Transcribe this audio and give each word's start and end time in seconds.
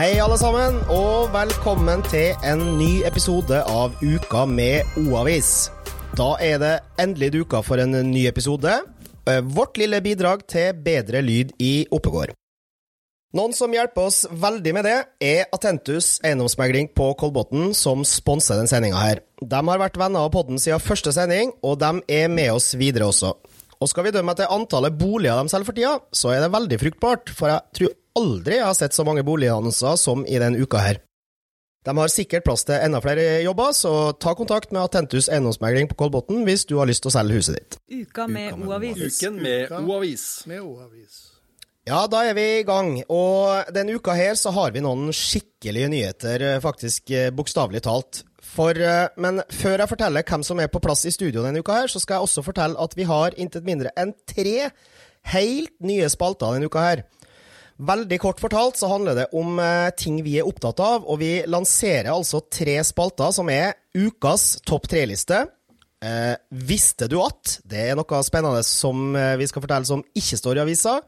Hei, 0.00 0.14
alle 0.16 0.38
sammen, 0.40 0.78
og 0.88 1.26
velkommen 1.28 2.00
til 2.08 2.30
en 2.48 2.62
ny 2.78 3.02
episode 3.04 3.58
av 3.68 3.98
Uka 4.00 4.46
med 4.48 4.94
O-avis. 4.96 5.66
Da 6.16 6.30
er 6.40 6.56
det 6.62 6.70
endelig 7.04 7.28
duka 7.34 7.60
for 7.60 7.82
en 7.82 7.92
ny 8.08 8.22
episode. 8.30 8.78
Eh, 9.28 9.42
Vårt 9.44 9.76
lille 9.76 10.00
bidrag 10.00 10.46
til 10.48 10.72
bedre 10.86 11.20
lyd 11.20 11.52
i 11.60 11.84
Oppegård. 11.92 12.32
Noen 13.36 13.52
som 13.52 13.76
hjelper 13.76 14.08
oss 14.08 14.22
veldig 14.32 14.76
med 14.78 14.88
det, 14.88 14.96
er 15.20 15.52
Atentus 15.52 16.14
eiendomsmegling 16.24 16.94
på 16.96 17.12
Kolbotn, 17.20 17.74
som 17.76 18.00
sponser 18.00 18.56
den 18.56 18.72
sendinga 18.72 19.04
her. 19.04 19.20
De 19.44 19.64
har 19.68 19.84
vært 19.84 20.00
venner 20.00 20.24
av 20.24 20.32
podden 20.32 20.56
siden 20.56 20.80
første 20.80 21.12
sending, 21.12 21.52
og 21.60 21.76
de 21.84 21.98
er 22.08 22.32
med 22.32 22.54
oss 22.56 22.72
videre 22.72 23.12
også. 23.12 23.36
Og 23.80 23.88
skal 23.92 24.08
vi 24.08 24.16
dømme 24.16 24.32
etter 24.32 24.48
antallet 24.48 24.96
boliger 24.96 25.36
de 25.44 25.52
selger 25.52 25.68
for 25.68 25.76
tida, 25.76 25.98
så 26.08 26.32
er 26.32 26.46
det 26.46 26.54
veldig 26.56 26.80
fruktbart, 26.86 27.36
for 27.36 27.52
jeg 27.52 27.76
tror 27.76 27.98
aldri 28.18 28.58
jeg 28.58 28.66
har 28.66 28.76
sett 28.78 28.96
så 28.96 29.06
mange 29.06 29.24
boligannonser 29.26 29.96
som 30.00 30.26
i 30.26 30.40
denne 30.42 30.60
uka 30.60 30.82
her. 30.82 31.00
De 31.84 31.94
har 31.96 32.12
sikkert 32.12 32.44
plass 32.44 32.66
til 32.68 32.76
enda 32.76 33.00
flere 33.00 33.40
jobber, 33.40 33.72
så 33.72 34.12
ta 34.20 34.34
kontakt 34.36 34.72
med 34.74 34.82
Atentus 34.82 35.30
eiendomsmegling 35.32 35.88
på 35.88 35.96
Kolbotn 36.02 36.42
hvis 36.44 36.66
du 36.68 36.76
har 36.76 36.90
lyst 36.90 37.06
til 37.06 37.08
å 37.08 37.14
selge 37.14 37.40
huset 37.40 37.56
ditt. 37.56 37.78
Uka 38.02 38.26
med 38.28 38.58
O-avis. 38.60 39.00
Uken 39.00 39.38
med 39.40 39.72
O-avis. 39.78 40.24
Med 40.50 40.60
O-avis. 40.60 41.22
Ja, 41.88 42.02
da 42.12 42.20
er 42.28 42.36
vi 42.36 42.44
i 42.58 42.66
gang, 42.68 42.98
og 43.08 43.70
denne 43.72 43.96
uka 43.96 44.12
her 44.14 44.36
så 44.36 44.52
har 44.52 44.74
vi 44.74 44.82
noen 44.84 45.08
skikkelige 45.16 45.88
nyheter, 45.88 46.44
eh, 46.44 46.60
faktisk 46.60 47.10
eh, 47.16 47.30
bokstavelig 47.32 47.80
talt. 47.86 48.20
For, 48.44 48.76
eh, 48.76 49.08
men 49.16 49.40
før 49.48 49.80
jeg 49.80 49.90
forteller 49.94 50.26
hvem 50.28 50.44
som 50.44 50.60
er 50.60 50.68
på 50.68 50.82
plass 50.84 51.06
i 51.08 51.14
studio 51.14 51.46
denne 51.46 51.64
uka 51.64 51.80
her, 51.80 51.88
så 51.88 52.02
skal 52.02 52.18
jeg 52.18 52.28
også 52.28 52.44
fortelle 52.44 52.76
at 52.84 52.96
vi 52.98 53.08
har 53.08 53.36
intet 53.40 53.64
mindre 53.64 53.94
enn 53.96 54.12
tre 54.28 54.68
helt 55.32 55.72
nye 55.80 56.12
spalter 56.12 56.52
denne 56.52 56.68
uka 56.68 56.84
her. 56.84 57.02
Veldig 57.80 58.18
kort 58.20 58.40
fortalt 58.42 58.76
så 58.76 58.90
handler 58.90 59.16
det 59.16 59.30
om 59.36 59.56
eh, 59.62 59.88
ting 59.96 60.18
vi 60.24 60.34
er 60.36 60.48
opptatt 60.48 60.82
av, 60.84 61.06
og 61.08 61.16
vi 61.22 61.38
lanserer 61.48 62.10
altså 62.12 62.42
tre 62.52 62.74
spalter 62.84 63.32
som 63.32 63.48
er 63.48 63.72
ukas 63.96 64.58
topp 64.68 64.84
tre-liste. 64.92 65.46
Eh, 66.04 66.34
visste 66.68 67.08
du 67.08 67.16
at? 67.24 67.56
Det 67.64 67.86
er 67.88 67.96
noe 67.96 68.20
spennende 68.26 68.60
som 68.68 69.16
eh, 69.16 69.38
vi 69.40 69.48
skal 69.48 69.64
fortelle 69.64 69.88
som 69.88 70.04
ikke 70.12 70.40
står 70.42 70.60
i 70.60 70.64
avisa. 70.66 70.98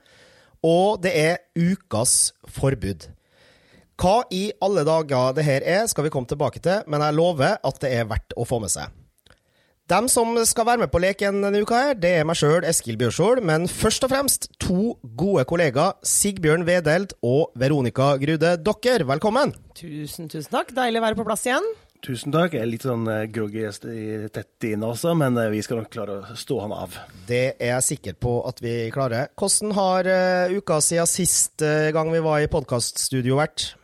Og 0.65 1.03
det 1.05 1.13
er 1.19 1.43
ukas 1.59 2.33
forbud. 2.57 3.05
Hva 4.01 4.17
i 4.33 4.47
alle 4.65 4.87
dager 4.89 5.37
det 5.37 5.45
her 5.45 5.69
er, 5.69 5.85
skal 5.91 6.09
vi 6.09 6.15
komme 6.15 6.31
tilbake 6.31 6.63
til, 6.65 6.87
men 6.89 7.05
jeg 7.05 7.19
lover 7.19 7.61
at 7.61 7.85
det 7.85 7.93
er 7.99 8.09
verdt 8.09 8.33
å 8.33 8.49
få 8.49 8.63
med 8.65 8.73
seg. 8.73 9.02
Dem 9.93 10.07
som 10.09 10.31
skal 10.49 10.65
være 10.65 10.81
med 10.87 10.89
på 10.93 11.01
leken 11.03 11.43
denne 11.45 11.61
uka, 11.61 11.77
her, 11.89 11.97
det 12.01 12.13
er 12.17 12.25
meg 12.25 12.39
sjøl, 12.39 12.65
Eskil 12.65 12.97
Bjørsol, 12.97 13.43
men 13.45 13.67
først 13.69 14.07
og 14.07 14.13
fremst 14.15 14.47
to 14.63 14.95
gode 15.21 15.43
kollegaer, 15.51 15.99
Sigbjørn 16.07 16.65
Vedelt 16.65 17.13
og 17.21 17.51
Veronica 17.61 18.15
Grude. 18.23 18.55
Dere, 18.57 19.05
velkommen! 19.11 19.53
Tusen, 19.77 20.31
tusen 20.33 20.55
takk. 20.55 20.73
Deilig 20.79 21.03
å 21.03 21.05
være 21.05 21.19
på 21.19 21.27
plass 21.29 21.45
igjen. 21.45 21.67
Tusen 22.03 22.33
takk. 22.33 22.57
Jeg 22.57 22.65
er 22.65 22.71
litt 22.71 22.87
sånn 22.89 23.05
eh, 23.13 23.27
groggy 23.35 23.67
i- 23.69 24.31
tett 24.33 24.65
inne, 24.71 24.81
nesa, 24.87 25.13
men 25.19 25.37
eh, 25.39 25.51
vi 25.53 25.61
skal 25.67 25.83
nok 25.83 25.93
klare 25.93 26.17
å 26.23 26.39
stå 26.41 26.63
han 26.65 26.73
av. 26.73 26.97
Det 27.29 27.43
er 27.59 27.75
jeg 27.75 27.89
sikker 27.91 28.17
på 28.17 28.39
at 28.49 28.65
vi 28.65 28.75
klarer. 28.95 29.29
Hvordan 29.37 29.77
har 29.77 30.09
eh, 30.09 30.57
uka 30.57 30.81
siden 30.81 31.11
sist 31.11 31.61
gang 31.93 32.11
vi 32.17 32.25
var 32.25 32.41
i 32.41 32.49
podkaststudio 32.51 33.37
vært? 33.43 33.75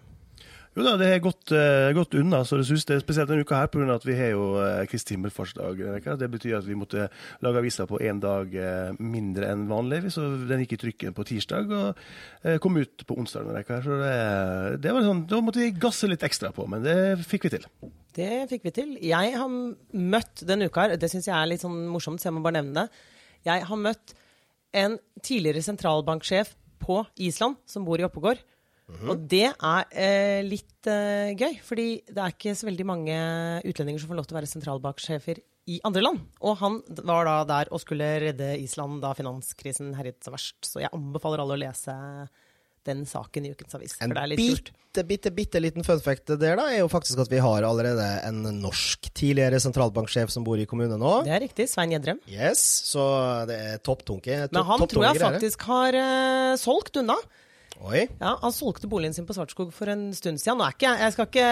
Jo 0.79 0.84
da, 0.87 0.93
det 0.95 1.09
har 1.11 1.23
gått, 1.25 1.51
uh, 1.51 1.91
gått 1.97 2.12
unna, 2.15 2.45
så 2.47 2.61
det 2.61 2.69
synes 2.69 2.84
det 2.87 2.95
er 2.95 3.01
spesielt 3.03 3.27
denne 3.27 3.43
uka 3.43 3.57
her, 3.59 3.71
pga. 3.73 3.87
at 3.97 4.05
vi 4.07 4.15
har 4.15 4.29
jo 4.31 4.45
uh, 4.62 4.85
Kristi 4.87 5.17
himmelfartsdag. 5.17 5.81
Det 6.20 6.29
betyr 6.31 6.61
at 6.61 6.69
vi 6.69 6.77
måtte 6.79 7.09
lage 7.43 7.59
aviser 7.59 7.89
på 7.91 7.98
én 7.98 8.20
dag 8.23 8.53
uh, 8.55 8.93
mindre 9.03 9.48
enn 9.51 9.65
vanlig. 9.67 10.05
Så 10.15 10.23
den 10.47 10.62
gikk 10.62 10.77
i 10.77 10.81
trykken 10.85 11.17
på 11.17 11.25
tirsdag 11.27 11.73
og 11.75 11.98
eh, 12.45 12.61
kom 12.62 12.79
ut 12.79 13.03
på 13.09 13.17
onsdag. 13.19 13.48
Så 13.67 13.97
det, 13.98 14.12
det 14.85 14.93
var 14.95 15.03
sånn, 15.03 15.25
Da 15.27 15.41
måtte 15.43 15.65
vi 15.65 15.73
gasse 15.75 16.07
litt 16.07 16.23
ekstra 16.27 16.53
på, 16.55 16.69
men 16.70 16.87
det 16.87 16.95
fikk 17.27 17.48
vi 17.48 17.53
til. 17.57 17.67
Det 18.15 18.47
fikk 18.53 18.69
vi 18.69 18.75
til. 18.77 18.92
Jeg 19.03 19.35
har 19.35 19.51
møtt 20.14 20.45
denne 20.47 20.69
uka 20.70 20.86
her, 20.86 20.95
det 20.95 21.11
syns 21.11 21.27
jeg 21.27 21.35
er 21.35 21.51
litt 21.51 21.64
sånn 21.64 21.89
morsomt, 21.91 22.23
så 22.23 22.31
jeg 22.31 22.36
må 22.39 22.45
bare 22.47 22.61
nevne 22.61 22.86
det. 22.86 23.02
Jeg 23.51 23.67
har 23.67 23.83
møtt 23.83 24.14
en 24.79 24.95
tidligere 25.27 25.64
sentralbanksjef 25.67 26.55
på 26.79 27.02
Island 27.27 27.58
som 27.67 27.86
bor 27.89 27.98
i 27.98 28.07
Oppegård. 28.07 28.47
Og 28.89 29.27
det 29.29 29.51
er 29.53 29.91
eh, 29.93 30.41
litt 30.47 30.89
eh, 30.89 31.35
gøy, 31.37 31.59
fordi 31.65 31.89
det 32.09 32.23
er 32.25 32.35
ikke 32.35 32.57
så 32.57 32.69
veldig 32.71 32.87
mange 32.89 33.19
utlendinger 33.69 34.01
som 34.01 34.11
får 34.13 34.21
lov 34.21 34.29
til 34.29 34.37
å 34.37 34.41
være 34.41 34.51
sentralbanksjefer 34.55 35.43
i 35.69 35.79
andre 35.85 36.03
land. 36.05 36.25
Og 36.41 36.57
han 36.63 36.81
var 37.05 37.29
da 37.29 37.39
der 37.49 37.73
og 37.75 37.83
skulle 37.83 38.09
redde 38.25 38.55
Island 38.57 39.03
da 39.05 39.13
finanskrisen 39.17 39.93
herjet 39.99 40.23
så 40.25 40.33
verst. 40.33 40.57
Så 40.65 40.81
jeg 40.81 40.93
anbefaler 40.97 41.45
alle 41.45 41.59
å 41.59 41.61
lese 41.61 41.95
den 42.89 43.03
saken 43.05 43.45
i 43.45 43.51
ukens 43.53 43.77
avis. 43.77 43.97
En 44.01 44.09
For 44.09 44.17
det 44.17 44.23
er 44.23 44.31
litt 44.33 44.41
kult. 44.41 44.71
bitte, 44.73 45.05
bitte, 45.11 45.33
bitte 45.37 45.61
liten 45.61 45.85
fun 45.85 46.01
fact 46.01 46.31
der, 46.31 46.57
da, 46.57 46.69
er 46.73 46.81
jo 46.81 46.89
faktisk 46.89 47.20
at 47.20 47.29
vi 47.29 47.43
har 47.45 47.67
allerede 47.69 48.07
en 48.25 48.47
norsk 48.63 49.11
tidligere 49.13 49.61
sentralbanksjef 49.61 50.33
som 50.33 50.47
bor 50.47 50.61
i 50.61 50.65
kommunen 50.70 50.97
nå. 51.03 51.13
Det 51.27 51.35
er 51.37 51.45
riktig. 51.45 51.69
Svein 51.69 51.93
Gjedrem. 51.93 52.23
Yes, 52.33 52.63
så 52.89 53.05
det 53.51 53.59
er 53.75 53.85
topptunke. 53.85 54.47
Men 54.55 54.65
han 54.70 54.87
tror 54.89 55.11
jeg 55.11 55.20
faktisk 55.20 55.69
har 55.69 56.01
uh, 56.01 56.55
solgt 56.61 57.03
unna. 57.03 57.19
Oi. 57.86 58.08
Ja, 58.18 58.34
Han 58.42 58.55
solgte 58.55 58.90
boligen 58.90 59.14
sin 59.14 59.27
på 59.28 59.36
Svartskog 59.36 59.70
for 59.74 59.90
en 59.92 60.11
stund 60.16 60.40
siden. 60.42 60.58
Nå 60.58 60.66
er 60.66 60.74
ikke, 60.74 60.96
jeg 60.98 61.14
skal 61.14 61.30
ikke 61.30 61.48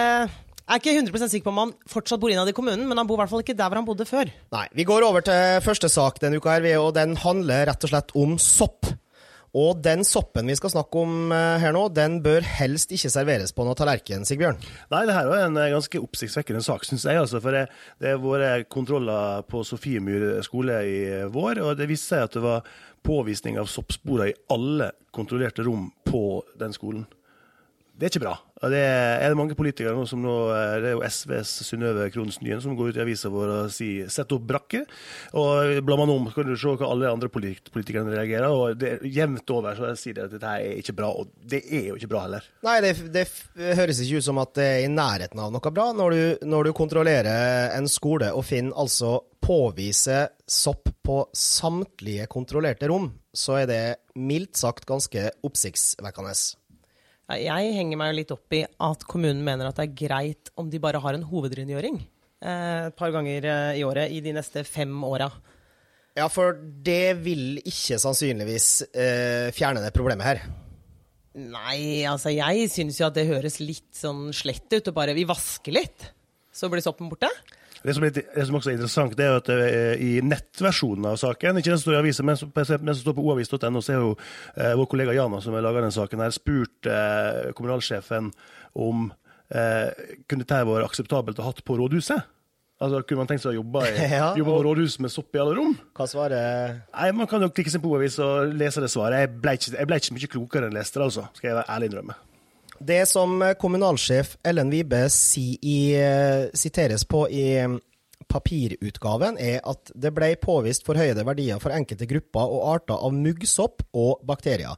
jeg 0.67 0.75
er 0.75 0.81
ikke 0.81 0.93
100 0.99 1.29
sikker 1.31 1.45
på 1.45 1.51
om 1.53 1.59
han 1.61 1.69
fortsatt 1.87 2.19
bor 2.19 2.27
innad 2.27 2.49
i 2.51 2.53
kommunen, 2.55 2.89
men 2.89 2.99
han 2.99 3.07
bor 3.07 3.15
i 3.15 3.21
hvert 3.21 3.31
fall 3.31 3.39
ikke 3.39 3.55
der 3.55 3.69
hvor 3.71 3.79
han 3.79 3.85
bodde 3.87 4.03
før. 4.03 4.27
Nei, 4.51 4.65
vi 4.75 4.83
går 4.83 5.05
over 5.07 5.23
til 5.23 5.61
første 5.63 5.87
sak 5.87 6.19
denne 6.19 6.41
uka, 6.41 6.57
her, 6.57 6.67
og 6.81 6.89
den 6.97 7.15
handler 7.21 7.69
rett 7.69 7.87
og 7.87 7.93
slett 7.93 8.11
om 8.19 8.35
sopp. 8.35 8.89
Og 9.55 9.79
den 9.79 10.03
soppen 10.03 10.49
vi 10.49 10.57
skal 10.59 10.73
snakke 10.73 10.99
om 10.99 11.31
eh, 11.31 11.57
her 11.63 11.73
nå, 11.75 11.85
den 11.95 12.19
bør 12.25 12.43
helst 12.57 12.91
ikke 12.93 13.11
serveres 13.13 13.53
på 13.55 13.63
noen 13.63 13.77
tallerken, 13.79 14.25
Sigbjørn. 14.27 14.59
Nei, 14.91 15.05
det 15.07 15.15
her 15.15 15.29
var 15.31 15.45
en 15.45 15.59
eh, 15.61 15.71
ganske 15.71 16.01
oppsiktsvekkende 16.03 16.63
sak, 16.65 16.83
syns 16.87 17.07
jeg. 17.07 17.21
Altså, 17.21 17.41
for 17.43 17.55
det 17.55 18.11
har 18.11 18.19
vært 18.21 18.67
kontroller 18.73 19.47
på 19.47 19.63
Sofiemyr 19.67 20.41
skole 20.45 20.81
i 20.83 20.99
vår, 21.31 21.63
og 21.63 21.77
det 21.79 21.87
viste 21.89 22.11
seg 22.13 22.27
at 22.27 22.37
det 22.37 22.43
var 22.43 22.67
påvisning 23.07 23.59
av 23.61 23.69
soppsporer 23.71 24.33
i 24.33 24.39
alle 24.53 24.91
kontrollerte 25.15 25.63
rom 25.65 25.87
på 26.05 26.43
den 26.59 26.75
skolen. 26.75 27.07
Det 27.97 28.05
er 28.05 28.11
ikke 28.11 28.21
bra. 28.27 28.35
Det 28.69 28.77
er 28.77 29.31
det 29.31 29.37
mange 29.37 29.55
politikere 29.57 29.95
nå 29.97 30.03
som 30.09 30.21
nå 30.21 30.33
eh, 30.53 30.75
Det 30.81 30.89
er 30.89 30.95
jo 30.95 31.05
SVs 31.05 31.51
Synnøve 31.65 32.07
Kronsen 32.13 32.45
Nyen 32.45 32.61
som 32.61 32.75
går 32.77 32.91
ut 32.91 32.97
i 32.99 33.01
avisa 33.01 33.29
vår 33.33 33.53
og 33.53 33.71
sier 33.73 34.09
'sett 34.13 34.33
opp 34.33 34.45
brakke'. 34.49 34.83
Og 35.37 35.81
blar 35.85 35.97
man 35.97 36.13
om, 36.13 36.27
kan 36.33 36.45
du 36.45 36.53
se 36.57 36.75
hva 36.77 36.89
alle 36.91 37.09
andre 37.09 37.29
polit- 37.33 37.71
politikerne 37.73 38.13
reagerer. 38.13 38.53
Og 38.53 38.77
det 38.77 38.91
er 38.91 39.07
jevnt 39.17 39.49
over 39.53 39.77
så 39.77 39.89
sier 39.97 40.13
de 40.13 40.25
at 40.27 40.35
dette 40.35 40.51
her 40.51 40.65
er 40.67 40.77
ikke 40.77 40.93
bra. 40.97 41.09
Og 41.09 41.31
det 41.41 41.63
er 41.65 41.87
jo 41.89 41.97
ikke 41.97 42.11
bra 42.11 42.21
heller. 42.27 42.45
Nei, 42.65 42.75
det, 42.85 42.93
det 43.13 43.25
høres 43.57 44.03
ikke 44.03 44.21
ut 44.21 44.27
som 44.29 44.43
at 44.45 44.53
det 44.53 44.67
er 44.67 44.85
i 44.85 44.93
nærheten 44.93 45.41
av 45.41 45.51
noe 45.53 45.73
bra 45.73 45.89
når 45.97 46.13
du, 46.13 46.45
når 46.53 46.69
du 46.69 46.73
kontrollerer 46.77 47.73
en 47.77 47.89
skole 47.89 48.29
og 48.29 48.45
finner 48.45 48.77
altså 48.77 49.17
påvise 49.41 50.27
sopp 50.45 50.89
på 51.01 51.17
samtlige 51.33 52.27
kontrollerte 52.29 52.89
rom, 52.91 53.09
så 53.33 53.61
er 53.61 53.67
det 53.69 53.83
mildt 54.19 54.57
sagt 54.59 54.85
ganske 54.85 55.29
oppsiktsvekkende. 55.45 56.33
Jeg 57.27 57.73
henger 57.75 57.99
meg 57.99 58.13
jo 58.13 58.17
litt 58.21 58.31
opp 58.31 58.55
i 58.55 58.61
at 58.63 59.01
kommunen 59.09 59.43
mener 59.43 59.67
at 59.67 59.79
det 59.79 59.89
er 59.89 59.97
greit 60.07 60.51
om 60.55 60.69
de 60.71 60.79
bare 60.79 61.01
har 61.03 61.17
en 61.17 61.25
hovedrengjøring 61.27 61.99
eh, 61.99 62.87
et 62.87 62.95
par 62.95 63.11
ganger 63.11 63.43
eh, 63.51 63.79
i 63.81 63.83
året 63.83 64.13
i 64.15 64.21
de 64.23 64.31
neste 64.37 64.63
fem 64.67 64.93
åra. 65.03 65.27
Ja, 66.17 66.29
for 66.31 66.55
det 66.57 67.19
vil 67.25 67.59
ikke 67.59 67.99
sannsynligvis 68.01 68.69
eh, 68.89 69.49
fjerne 69.53 69.83
det 69.83 69.91
problemet 69.93 70.25
her. 70.25 70.41
Nei, 71.37 72.07
altså 72.09 72.31
jeg 72.33 72.71
syns 72.73 72.97
jo 72.97 73.09
at 73.09 73.17
det 73.19 73.27
høres 73.29 73.59
litt 73.61 73.91
sånn 73.93 74.31
slett 74.33 74.71
ut. 74.71 74.87
Og 74.89 74.95
bare 74.95 75.13
vi 75.13 75.27
vasker 75.29 75.75
litt, 75.75 76.07
så 76.49 76.71
blir 76.71 76.81
soppen 76.81 77.11
borte. 77.11 77.29
Det 77.87 77.93
som, 77.95 78.03
er, 78.03 78.11
det 78.11 78.45
som 78.49 78.57
også 78.59 78.71
er 78.73 78.75
interessant, 78.75 79.13
det 79.15 79.23
er 79.23 79.37
at 79.39 79.49
eh, 79.53 80.01
i 80.03 80.09
nettversjonen 80.25 81.07
av 81.07 81.19
saken, 81.21 81.61
ikke 81.61 81.71
den 81.71 81.79
som 81.79 81.85
står 81.85 81.95
i 81.95 82.01
avisen, 82.01 82.27
men 82.27 82.39
som, 82.39 82.51
men 82.51 82.91
som 82.91 82.99
står 82.99 83.15
på 83.15 83.23
oavis.no, 83.23 83.79
så 83.79 83.93
er 83.93 84.01
jo 84.01 84.09
eh, 84.17 84.73
vår 84.75 84.89
kollega 84.91 85.15
Jana 85.15 85.39
som 85.43 85.55
har 85.55 85.63
laga 85.63 85.85
den 85.85 85.95
saken, 85.95 86.19
her, 86.25 86.35
spurt 86.35 86.89
eh, 86.91 87.53
kommunalsjefen 87.55 88.33
om 88.83 89.07
eh, 89.55 89.87
kunne 90.27 90.43
dette 90.43 90.59
vært 90.67 90.89
akseptabelt 90.89 91.39
å 91.39 91.47
hatt 91.47 91.63
på 91.63 91.79
rådhuset. 91.79 92.33
Altså, 92.77 93.01
Kunne 93.07 93.23
man 93.23 93.29
tenkt 93.31 93.41
seg 93.41 93.55
å 93.55 93.61
jobbe, 93.61 93.87
i, 93.89 94.05
Ja, 94.19 94.29
jobbe 94.37 94.53
på 94.53 94.63
rådhuset 94.67 95.01
med 95.07 95.13
sopp 95.13 95.33
i 95.33 95.41
alle 95.41 95.55
rom? 95.57 95.73
Hva 95.97 96.05
svarer 96.11 96.75
Nei, 96.91 97.09
Man 97.17 97.29
kan 97.31 97.41
jo 97.41 97.49
klikke 97.49 97.73
seg 97.73 97.81
på 97.81 97.95
oavis 97.95 98.19
og 98.21 98.53
lese 98.53 98.83
det 98.83 98.91
svaret. 98.93 99.23
Jeg 99.23 99.31
ble 99.41 99.55
ikke, 99.57 99.73
jeg 99.79 99.89
ble 99.89 100.01
ikke 100.03 100.17
mye 100.19 100.33
klokere 100.35 100.67
enn 100.67 100.75
jeg 100.75 100.81
leste 100.83 100.99
det, 100.99 101.07
altså. 101.07 101.29
Skal 101.39 101.53
jeg 101.53 101.61
være 101.61 101.71
ærlig 101.73 101.89
innrømme. 101.93 102.19
Det 102.79 103.05
som 103.09 103.41
kommunalsjef 103.59 104.35
Ellen 104.45 104.69
Vibe 104.69 105.03
eh, 105.07 106.43
siteres 106.53 107.05
på 107.09 107.23
i 107.29 107.45
eh, 107.57 107.77
papirutgaven, 108.27 109.37
er 109.39 109.61
at 109.65 109.91
det 109.95 110.11
ble 110.15 110.33
påvist 110.41 110.85
forhøyede 110.85 111.25
verdier 111.25 111.61
for 111.63 111.73
enkelte 111.73 112.07
grupper 112.09 112.53
og 112.57 112.67
arter 112.75 112.99
av 112.99 113.15
muggsopp 113.15 113.85
og 113.97 114.21
bakterier. 114.27 114.75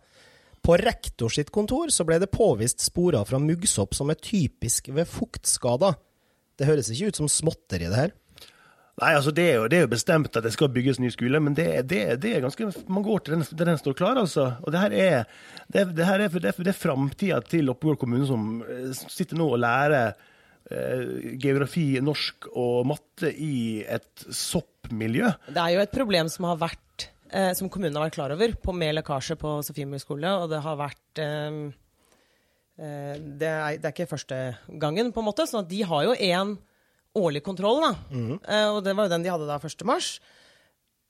På 0.62 0.76
rektor 0.78 1.32
sitt 1.34 1.52
kontor 1.56 1.92
så 1.94 2.06
ble 2.08 2.20
det 2.22 2.32
påvist 2.34 2.84
sporer 2.84 3.26
fra 3.28 3.40
muggsopp 3.42 3.96
som 3.98 4.12
er 4.12 4.20
typisk 4.22 4.92
ved 4.94 5.08
fuktskader. 5.10 5.96
Det 6.60 6.68
høres 6.68 6.92
ikke 6.92 7.12
ut 7.12 7.22
som 7.22 7.32
småtteri, 7.32 7.88
det 7.88 8.00
her. 8.00 8.16
Nei, 9.00 9.14
altså 9.16 9.32
det 9.36 9.46
er, 9.48 9.54
jo, 9.62 9.68
det 9.72 9.78
er 9.78 9.86
jo 9.86 9.92
bestemt 9.94 10.36
at 10.36 10.44
det 10.44 10.52
skal 10.52 10.72
bygges 10.76 11.00
ny 11.00 11.12
skole, 11.14 11.40
men 11.44 11.56
det, 11.56 11.68
det, 11.88 12.02
det 12.24 12.34
er 12.36 12.44
ganske 12.44 12.68
mange 12.92 13.14
år 13.14 13.24
til 13.24 13.38
den, 13.38 13.46
til 13.48 13.70
den 13.70 13.80
står 13.80 13.96
klar. 13.96 14.20
altså. 14.20 14.50
Og 14.64 14.74
Det 14.76 14.82
her 14.82 14.96
er, 14.98 15.30
det, 15.72 15.86
her 16.04 16.26
er, 16.26 16.34
det 16.34 16.52
er, 16.52 16.60
det 16.60 16.74
er 16.74 16.82
framtida 16.82 17.40
til 17.48 17.72
Oppegård 17.72 18.02
kommune 18.02 18.28
som 18.28 18.60
eh, 18.66 18.92
sitter 19.00 19.40
nå 19.40 19.48
og 19.56 19.62
lærer 19.64 20.12
eh, 20.12 21.34
geografi, 21.40 21.88
norsk 22.04 22.50
og 22.52 22.90
matte 22.92 23.32
i 23.32 23.80
et 23.88 24.28
soppmiljø. 24.28 25.32
Det 25.48 25.64
er 25.64 25.78
jo 25.78 25.84
et 25.86 25.96
problem 25.96 26.32
som 26.34 26.50
har 26.52 26.60
vært 26.68 27.10
eh, 27.32 27.52
som 27.58 27.72
kommunen 27.72 27.96
har 27.96 28.10
vært 28.10 28.18
klar 28.20 28.36
over, 28.36 28.56
på 28.60 28.76
med 28.76 28.98
lekkasje 29.00 29.40
på 29.40 29.60
Sofiemyr 29.66 30.02
skole. 30.04 30.34
Og 30.44 30.50
det 30.52 30.64
har 30.66 30.80
vært 30.80 31.24
eh, 31.24 31.62
eh, 32.84 33.14
det, 33.16 33.54
er, 33.54 33.78
det 33.78 33.86
er 33.86 33.94
ikke 33.96 34.12
første 34.12 34.42
gangen, 34.82 35.14
på 35.16 35.24
en 35.24 35.30
måte. 35.32 35.48
sånn 35.50 35.64
at 35.64 35.72
de 35.72 35.86
har 35.88 36.10
jo 36.10 36.18
én 36.18 36.58
årlig 37.18 37.42
kontroll, 37.46 37.82
da. 37.82 37.94
Eh, 38.12 38.68
og 38.74 38.84
det 38.86 38.94
var 38.98 39.08
jo 39.08 39.14
den 39.16 39.26
de 39.26 39.32
hadde 39.34 39.50
da 39.50 39.58
1. 39.58 39.86
mars. 39.88 40.18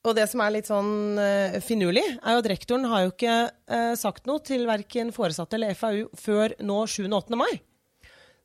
Og 0.08 0.16
det 0.16 0.30
som 0.32 0.40
er 0.40 0.54
litt 0.56 0.70
sånn 0.70 1.20
uh, 1.20 1.58
finurlig, 1.60 2.06
er 2.24 2.36
jo 2.36 2.40
at 2.40 2.48
rektoren 2.48 2.86
har 2.88 3.02
jo 3.04 3.10
ikke 3.12 3.34
uh, 3.52 3.96
sagt 4.00 4.30
noe 4.30 4.40
til 4.48 4.64
verken 4.70 5.12
foresatte 5.12 5.58
eller 5.58 5.76
FAU 5.76 6.06
før 6.16 6.56
nå 6.64 6.86
7. 6.88 7.02
og 7.10 7.18
8. 7.26 7.40
mai. 7.40 7.52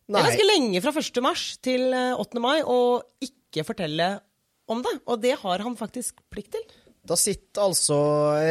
Nei. 0.04 0.18
Det 0.18 0.20
er 0.20 0.26
ganske 0.28 0.48
lenge 0.50 0.82
fra 0.84 0.92
1. 1.00 1.20
mars 1.24 1.44
til 1.64 1.94
eh, 1.96 2.20
8. 2.20 2.40
mai 2.42 2.58
å 2.60 2.78
ikke 3.24 3.64
fortelle 3.64 4.08
om 4.68 4.82
det. 4.84 4.98
Og 5.08 5.22
det 5.22 5.38
har 5.40 5.64
han 5.64 5.78
faktisk 5.78 6.20
plikt 6.28 6.52
til. 6.58 6.66
Da 7.08 7.16
sitter 7.20 7.64
altså 7.64 7.96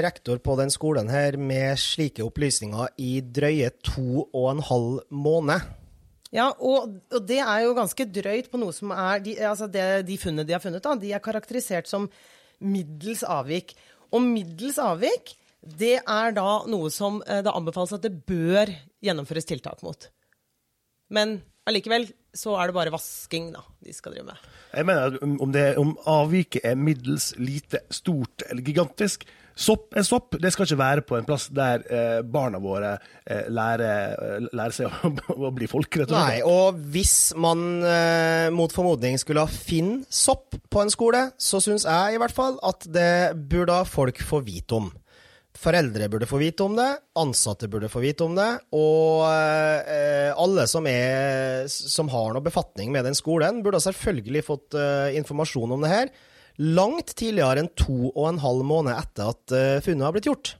rektor 0.05 0.41
på 0.41 0.55
den 0.57 0.73
skolen 0.73 1.11
her 1.13 1.37
med 1.37 1.77
slike 1.81 2.25
opplysninger 2.25 2.95
i 3.01 3.19
drøye 3.21 3.69
to 3.85 4.25
og 4.25 4.49
en 4.49 4.63
halv 4.65 4.99
måned. 5.13 5.69
Ja, 6.33 6.47
og, 6.57 6.95
og 7.13 7.25
det 7.29 7.39
er 7.43 7.67
jo 7.67 7.75
ganske 7.77 8.07
drøyt 8.09 8.49
på 8.49 8.59
noe 8.61 8.73
som 8.73 8.91
er 8.95 9.21
de, 9.21 9.35
altså 9.45 9.67
det, 9.69 9.85
de 10.07 10.17
funnene 10.17 10.47
de 10.49 10.55
har 10.55 10.63
funnet, 10.63 10.81
da, 10.81 10.95
de 10.97 11.13
er 11.13 11.21
karakterisert 11.21 11.89
som 11.89 12.07
middels 12.63 13.21
avvik. 13.27 13.75
Og 14.13 14.23
middels 14.25 14.79
avvik, 14.81 15.35
det 15.63 15.99
er 16.01 16.33
da 16.35 16.63
noe 16.69 16.89
som 16.93 17.21
eh, 17.27 17.43
det 17.45 17.53
anbefales 17.53 17.93
at 17.95 18.05
det 18.05 18.15
bør 18.27 18.71
gjennomføres 19.03 19.47
tiltak 19.47 19.85
mot. 19.85 20.09
Men 21.13 21.37
allikevel 21.69 22.09
så 22.33 22.57
er 22.57 22.69
det 22.69 22.77
bare 22.79 22.93
vasking 22.93 23.51
da, 23.53 23.61
de 23.85 23.93
skal 23.93 24.15
drive 24.15 24.31
med. 24.31 24.49
Jeg 24.73 24.89
mener 24.89 25.13
at 25.13 25.21
om, 25.21 25.37
om 25.85 25.93
avviket 26.09 26.65
er 26.65 26.79
middels, 26.79 27.29
lite, 27.37 27.83
stort 27.93 28.45
eller 28.49 28.65
gigantisk, 28.65 29.27
sopp 29.55 29.93
er 29.97 30.05
sopp. 30.07 30.37
Det 30.41 30.51
skal 30.53 30.67
ikke 30.67 30.79
være 30.79 31.03
på 31.07 31.17
en 31.17 31.27
plass 31.27 31.47
der 31.53 31.83
eh, 31.85 32.21
barna 32.25 32.59
våre 32.63 32.95
eh, 32.95 33.45
lærer, 33.53 34.15
eh, 34.15 34.47
lærer, 34.49 34.75
seg 34.75 34.89
å, 34.89 35.11
å, 35.47 35.51
bli 35.55 35.69
folk, 35.69 35.99
rett 36.01 36.09
og 36.09 36.17
slett. 36.17 36.31
Nei, 36.31 36.41
og 36.47 36.81
hvis 36.93 37.15
man 37.39 37.83
eh, 37.85 38.49
mot 38.53 38.73
formodning 38.73 39.19
skulle 39.21 39.45
ha 39.45 39.51
Finn 39.53 40.01
sopp 40.09 40.57
på 40.69 40.83
en 40.83 40.91
skole, 40.93 41.27
så 41.37 41.61
syns 41.63 41.87
jeg 41.89 42.17
i 42.17 42.19
hvert 42.21 42.35
fall 42.35 42.59
at 42.65 42.89
det 42.89 43.37
burde 43.49 43.83
folk 43.89 44.21
få 44.25 44.41
vite 44.45 44.81
om. 44.81 44.91
Foreldre 45.53 46.07
burde 46.09 46.25
få 46.25 46.39
vite 46.41 46.65
om 46.65 46.73
det, 46.75 46.89
ansatte 47.21 47.69
burde 47.69 47.91
få 47.91 48.01
vite 48.01 48.25
om 48.25 48.33
det, 48.35 48.49
og 48.73 49.21
eh, 49.29 50.33
alle 50.33 50.65
som, 50.67 50.87
er, 50.89 51.67
som, 51.69 52.09
har 52.09 52.33
noe 52.33 52.43
befatning 52.43 52.89
med 52.91 53.05
den 53.05 53.17
skolen, 53.17 53.61
burde 53.63 53.83
selvfølgelig 53.83 54.47
fått 54.47 54.79
eh, 54.79 55.13
informasjon 55.19 55.75
om 55.77 55.85
det 55.85 55.91
her 55.93 56.13
langt 56.61 57.15
tidligere 57.17 57.63
enn 57.63 57.71
to 57.79 58.11
og 58.11 58.27
en 58.29 58.43
halv 58.43 58.65
måned 58.67 58.93
etter 58.95 59.31
at 59.33 59.55
uh, 59.55 59.79
funnet 59.85 60.05
har 60.05 60.15
blitt 60.15 60.29
gjort. 60.29 60.55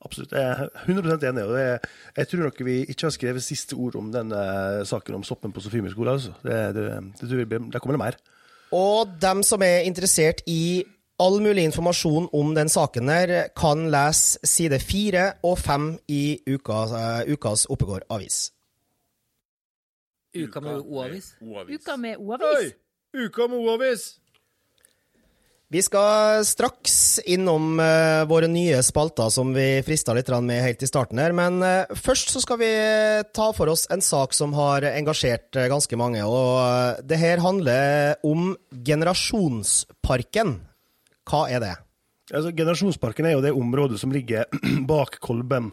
Absolutt, 0.00 0.32
jeg 0.32 0.40
er 0.48 0.70
100 0.86 1.28
enig. 1.28 1.42
og 1.44 1.52
det, 1.52 1.64
Jeg 2.16 2.28
tror 2.28 2.46
nok 2.46 2.60
vi 2.64 2.76
ikke 2.88 3.06
har 3.06 3.12
skrevet 3.12 3.44
siste 3.44 3.76
ord 3.76 3.98
om 4.00 4.08
denne 4.12 4.40
saken 4.88 5.18
om 5.18 5.26
soppen 5.26 5.52
på 5.52 5.60
Sofiemyr 5.60 5.92
skole. 5.92 6.14
Altså. 6.16 6.32
Det, 6.42 6.60
det, 6.74 6.86
det, 7.20 7.60
det 7.72 7.82
kommer 7.82 7.98
det 7.98 8.04
mer. 8.04 8.16
Og 8.72 9.12
dem 9.20 9.42
som 9.44 9.60
er 9.62 9.84
interessert 9.84 10.40
i 10.48 10.84
all 11.20 11.36
mulig 11.44 11.66
informasjon 11.68 12.30
om 12.32 12.54
den 12.56 12.70
saken 12.72 13.10
der, 13.12 13.50
kan 13.52 13.90
lese 13.92 14.40
side 14.46 14.80
fire 14.80 15.26
og 15.44 15.58
fem 15.60 15.92
i 16.08 16.40
uka, 16.48 16.80
uh, 16.88 17.20
ukas 17.28 17.66
Oppegård 17.68 18.08
avis. 18.08 18.48
Uka 20.32 20.60
med 20.60 20.80
O-avis? 20.86 21.34
Uka 21.42 21.96
med 21.96 22.16
O-avis? 22.16 22.72
Uka 23.12 23.46
med 23.50 23.58
O-avis! 23.58 24.20
Vi 25.70 25.78
skal 25.86 26.42
straks 26.42 27.20
innom 27.30 27.76
uh, 27.78 28.26
våre 28.26 28.48
nye 28.50 28.80
spalter 28.82 29.28
som 29.30 29.52
vi 29.54 29.84
frista 29.86 30.10
litt 30.16 30.30
med 30.42 30.64
helt 30.64 30.80
i 30.82 30.88
starten 30.90 31.20
her. 31.22 31.30
Men 31.30 31.60
uh, 31.62 31.92
først 31.94 32.32
så 32.34 32.42
skal 32.42 32.58
vi 32.58 32.70
ta 33.30 33.46
for 33.54 33.70
oss 33.70 33.84
en 33.94 34.02
sak 34.02 34.34
som 34.34 34.50
har 34.58 34.82
engasjert 34.88 35.54
uh, 35.54 35.68
ganske 35.70 35.94
mange. 36.00 36.24
Og 36.26 36.98
det 37.06 37.20
her 37.22 37.38
handler 37.44 38.18
om 38.26 38.56
Generasjonsparken. 38.82 40.56
Hva 41.30 41.44
er 41.54 41.62
det? 41.62 41.76
Altså, 42.34 42.50
Generasjonsparken 42.50 43.30
er 43.30 43.36
jo 43.36 43.46
det 43.46 43.54
området 43.54 44.02
som 44.02 44.10
ligger 44.10 44.50
bak 44.90 45.20
Kolben. 45.22 45.70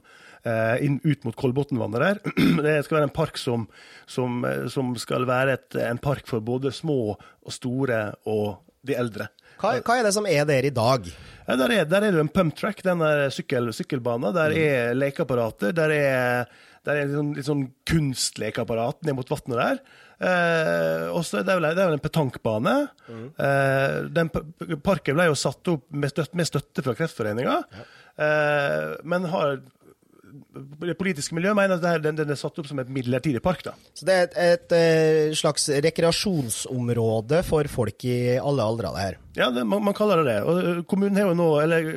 Inn, 0.48 1.02
ut 1.04 1.26
mot 1.26 1.36
Kolbotnvannet 1.36 2.00
der. 2.00 2.20
Det 2.64 2.76
skal 2.86 3.00
være 3.00 3.08
en 3.10 3.18
park 3.18 3.36
som, 3.42 3.66
som, 4.08 4.46
som 4.72 4.94
skal 4.96 5.26
være 5.28 5.58
et, 5.58 5.76
en 5.90 6.00
park 6.00 6.30
for 6.30 6.46
både 6.46 6.72
små 6.72 7.18
og 7.18 7.52
store 7.52 8.00
og 8.30 8.62
de 8.88 8.96
eldre. 8.96 9.28
Hva, 9.58 9.78
hva, 9.82 9.98
er 9.98 10.08
det 10.08 10.14
som 10.16 10.30
er 10.30 10.48
der 10.50 10.70
i 10.70 10.74
dag? 10.74 11.10
Ja, 11.48 11.56
der, 11.56 11.74
er, 11.74 11.86
der 11.90 12.08
er 12.08 12.16
det 12.16 12.24
en 12.24 12.34
pumptrack, 12.34 12.84
den 12.86 13.04
sykkel, 13.34 13.72
sykkelbanen. 13.74 14.36
Der 14.36 14.54
mm. 14.54 14.64
er 14.64 14.98
lekeapparater. 14.98 15.76
Der 15.76 15.94
er, 15.96 16.52
der 16.88 17.00
er 17.00 17.08
litt 17.08 17.18
sånn, 17.18 17.32
litt 17.38 17.48
sånn 17.48 17.64
kunstlekeapparat 17.88 19.08
ned 19.08 19.18
mot 19.18 19.32
vannet 19.32 19.58
der. 19.58 19.82
Eh, 20.18 21.06
og 21.14 21.22
så 21.28 21.40
er 21.40 21.46
det, 21.46 21.58
vel, 21.60 21.82
en 21.84 22.02
petankbane. 22.02 22.76
Mm. 23.06 23.26
Eh, 23.48 23.98
den 24.16 24.32
parken 24.84 25.18
ble 25.18 25.30
jo 25.30 25.38
satt 25.38 25.74
opp 25.74 25.86
med 25.94 26.14
støtte, 26.14 26.38
med 26.38 26.50
støtte 26.50 26.86
fra 26.86 26.96
Kreftforeninga, 26.98 27.58
ja. 27.62 27.86
eh, 28.26 28.96
men 29.06 29.28
har 29.34 29.60
det 30.82 30.96
politiske 31.00 31.36
miljøet 31.38 31.58
mener 31.58 31.78
at 31.78 32.04
den, 32.04 32.18
den, 32.20 32.32
er 32.34 32.40
satt 32.40 32.58
opp 32.60 32.68
som 32.70 32.80
et 32.82 32.90
midlertidig 32.92 33.42
park. 33.44 33.64
da. 33.66 33.74
Så 33.98 34.08
det 34.08 34.14
er 34.16 34.28
et, 34.28 34.38
et, 34.38 34.68
et 34.68 34.76
eh, 34.78 35.36
slags 35.38 35.70
rekreasjonsområde 35.88 37.42
for 37.48 37.70
folk 37.72 38.06
i 38.08 38.18
alle 38.38 38.66
aldre? 38.66 38.92
det 38.94 39.06
her? 39.06 39.18
Ja, 39.38 39.50
det, 39.54 39.66
man, 39.70 39.84
man, 39.86 39.96
kaller 39.98 40.22
det 40.22 40.30
det. 40.32 40.38
Og 40.44 40.62
eh, 40.62 40.84
kommunen 40.90 41.20
har 41.20 41.32
jo 41.32 41.38
nå, 41.38 41.50
eller, 41.64 41.90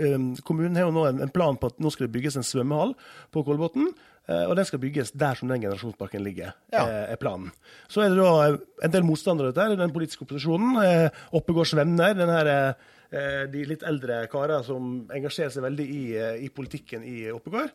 eh, 0.00 0.26
kommunen 0.46 0.76
har 0.78 0.88
jo 0.88 0.96
nå 0.96 1.06
en, 1.10 1.22
en, 1.26 1.32
plan 1.32 1.58
på 1.58 1.70
at 1.72 1.80
nå 1.82 1.92
skal 1.92 2.06
det 2.06 2.14
bygges 2.16 2.38
en 2.40 2.46
svømmehall 2.46 2.94
på 3.34 3.46
Kolbotn. 3.46 3.90
Og 4.26 4.56
den 4.58 4.66
skal 4.66 4.80
bygges 4.82 5.12
der 5.14 5.38
som 5.38 5.46
den 5.46 5.60
generasjonsparken 5.62 6.24
ligger, 6.26 6.48
ja. 6.74 6.80
er 6.82 7.18
planen. 7.22 7.52
Så 7.86 8.02
er 8.02 8.10
det 8.10 8.18
da 8.18 8.56
en 8.82 8.90
del 8.90 9.04
motstandere 9.06 9.54
der, 9.54 9.76
den 9.78 9.92
politiske 9.94 10.26
opposisjonen. 10.26 10.80
Oppegårds 11.30 11.76
venner. 11.78 12.10
den 12.18 12.32
her 12.34 12.50
de 13.52 13.62
litt 13.70 13.84
eldre 13.86 14.24
karer 14.26 14.66
som 14.66 15.06
engasjerer 15.14 15.54
seg 15.54 15.62
veldig 15.68 15.86
i, 15.86 16.02
i 16.42 16.50
politikken 16.50 17.06
i 17.06 17.28
Oppegård. 17.30 17.70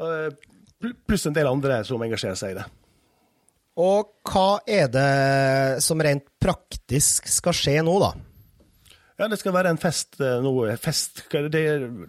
Eh, 0.00 0.90
pluss 1.06 1.26
en 1.26 1.36
del 1.36 1.48
andre 1.48 1.82
som 1.86 2.02
engasjerer 2.02 2.38
seg 2.38 2.54
i 2.54 2.58
det. 2.60 2.66
Og 3.80 4.12
hva 4.30 4.60
er 4.70 4.86
det 4.92 5.82
som 5.82 5.98
rent 6.02 6.26
praktisk 6.42 7.26
skal 7.30 7.56
skje 7.58 7.80
nå, 7.82 7.98
da? 8.02 8.14
Ja, 9.14 9.28
Det 9.30 9.38
skal 9.38 9.54
være 9.54 9.70
en 9.70 9.78
fest 9.78 10.16
eh, 10.18 10.40
nå. 10.42 10.52
Fest, 10.82 11.20
det, 11.30 11.62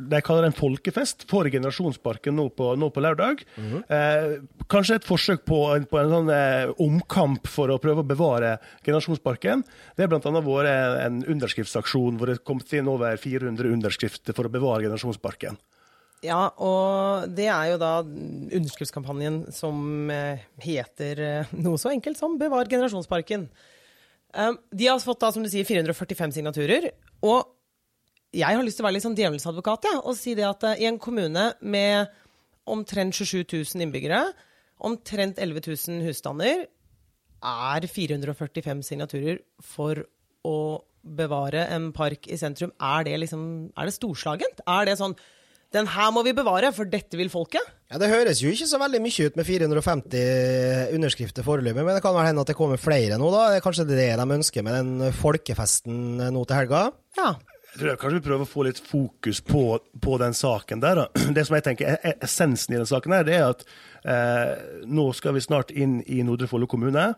de 0.09 0.21
kaller 0.25 0.47
det 0.47 0.49
en 0.49 0.57
folkefest 0.57 1.27
for 1.29 1.45
Generasjonsparken 1.53 2.33
nå 2.33 2.47
på, 2.57 2.71
nå 2.81 2.89
på 2.89 3.03
lørdag. 3.05 3.43
Mm 3.57 3.67
-hmm. 3.71 3.83
eh, 3.93 4.41
kanskje 4.67 4.95
et 4.95 5.05
forsøk 5.05 5.45
på, 5.45 5.59
på 5.89 5.99
en 5.99 6.09
sånn 6.09 6.29
eh, 6.33 6.73
omkamp 6.81 7.47
for 7.47 7.69
å 7.69 7.77
prøve 7.77 8.01
å 8.01 8.09
bevare 8.09 8.57
Generasjonsparken. 8.85 9.63
Det 9.95 10.03
har 10.03 10.09
bl.a. 10.09 10.41
vært 10.41 11.05
en 11.05 11.23
underskriftsaksjon 11.23 12.17
hvor 12.17 12.25
det 12.25 12.43
kom 12.43 12.59
inn 12.71 12.87
over 12.87 13.17
400 13.17 13.69
underskrifter 13.69 14.33
for 14.33 14.45
å 14.45 14.49
bevare 14.49 14.81
Generasjonsparken. 14.81 15.57
Ja, 16.25 16.49
og 16.57 17.29
det 17.37 17.47
er 17.51 17.71
jo 17.73 17.79
da 17.81 17.93
underskriftskampanjen 18.01 19.43
som 19.53 20.09
eh, 20.13 20.43
heter 20.63 21.21
eh, 21.21 21.55
noe 21.65 21.79
så 21.81 21.91
enkelt 21.93 22.19
som 22.19 22.39
Bevar 22.41 22.69
generasjonsparken. 22.71 23.47
Um, 24.35 24.57
de 24.75 24.89
har 24.89 24.99
fått 24.99 25.21
da, 25.21 25.31
som 25.31 25.45
du 25.45 25.49
sier, 25.51 25.67
445 25.67 26.35
signaturer. 26.39 26.89
Og 27.23 27.45
jeg 28.35 28.57
har 28.57 28.65
lyst 28.65 28.81
til 28.81 28.83
å 28.83 28.89
være 28.89 28.97
litt 28.97 29.05
sånn 29.05 29.15
djevelsadvokat 29.15 29.87
ja, 29.87 29.95
og 30.01 30.17
si 30.19 30.33
det 30.35 30.47
at 30.47 30.65
i 30.75 30.89
en 30.89 30.99
kommune 30.99 31.53
med 31.63 32.11
omtrent 32.67 33.15
27 33.15 33.45
000 33.45 33.85
innbyggere, 33.85 34.25
omtrent 34.83 35.39
11 35.39 35.69
000 35.69 36.03
husstander, 36.09 36.65
er 37.45 37.87
445 37.87 38.81
signaturer 38.87 39.39
for 39.63 40.01
å 40.45 40.57
bevare 41.05 41.67
en 41.73 41.91
park 41.93 42.27
i 42.31 42.37
sentrum, 42.41 42.73
er 42.81 43.05
det 43.05 43.19
liksom 43.21 43.71
Er 43.77 43.85
det 43.85 43.93
storslagent? 43.93 44.63
Er 44.65 44.87
det 44.89 44.97
sånn 44.97 45.13
den 45.75 45.89
her 45.91 46.11
må 46.15 46.23
vi 46.25 46.33
bevare, 46.35 46.71
for 46.75 46.87
dette 46.89 47.19
vil 47.19 47.31
folket. 47.31 47.63
Ja, 47.91 47.99
Det 48.01 48.09
høres 48.09 48.41
jo 48.41 48.51
ikke 48.51 48.67
så 48.69 48.79
veldig 48.81 49.01
mye 49.03 49.27
ut 49.27 49.35
med 49.39 49.47
450 49.47 50.93
underskrifter 50.95 51.45
foreløpig, 51.45 51.83
men 51.83 51.97
det 51.97 52.03
kan 52.05 52.15
vel 52.15 52.25
hende 52.27 52.45
at 52.45 52.51
det 52.51 52.57
kommer 52.57 52.81
flere 52.81 53.19
nå, 53.21 53.31
da? 53.33 53.49
Det 53.51 53.59
er 53.59 53.65
kanskje 53.65 53.89
det 53.89 53.99
de 54.15 54.37
ønsker 54.39 54.65
med 54.65 54.79
den 54.79 55.11
folkefesten 55.19 56.23
nå 56.33 56.45
til 56.47 56.59
helga? 56.63 56.87
Ja. 57.19 57.35
Jeg 57.75 57.81
tror 57.81 57.89
jeg 57.89 57.99
kanskje 57.99 58.19
vi 58.21 58.23
prøver 58.23 58.45
å 58.45 58.47
få 58.47 58.63
litt 58.63 58.77
fokus 58.79 59.41
på, 59.43 59.61
på 59.99 60.17
den 60.21 60.35
saken 60.37 60.79
der. 60.79 61.01
Da. 61.01 61.07
Det 61.35 61.43
som 61.43 61.57
jeg 61.57 61.65
tenker 61.65 61.97
er 61.97 62.13
essensen 62.23 62.71
i 62.71 62.79
den 62.79 62.87
saken, 62.87 63.11
her, 63.11 63.25
det 63.27 63.35
er 63.35 63.49
at 63.49 63.65
eh, 64.07 64.53
nå 64.87 65.09
skal 65.17 65.35
vi 65.35 65.43
snart 65.43 65.73
inn 65.75 65.97
i 66.07 66.21
Nordre 66.23 66.47
Follo 66.47 66.69
kommune. 66.71 67.09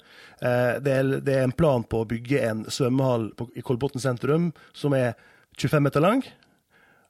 Eh, 0.41 0.79
det, 0.81 0.95
er, 0.95 1.11
det, 1.21 1.35
er, 1.35 1.45
en 1.45 1.53
plan 1.53 1.85
på 1.85 2.01
å 2.01 2.09
bygge 2.09 2.41
en 2.49 2.65
svømmehall 2.73 3.29
på, 3.37 3.51
i 3.53 3.61
Kolbotn 3.61 4.01
sentrum 4.01 4.49
som 4.73 4.97
er 4.97 5.13
25 5.61 5.85
meter 5.85 6.01
lang. 6.07 6.25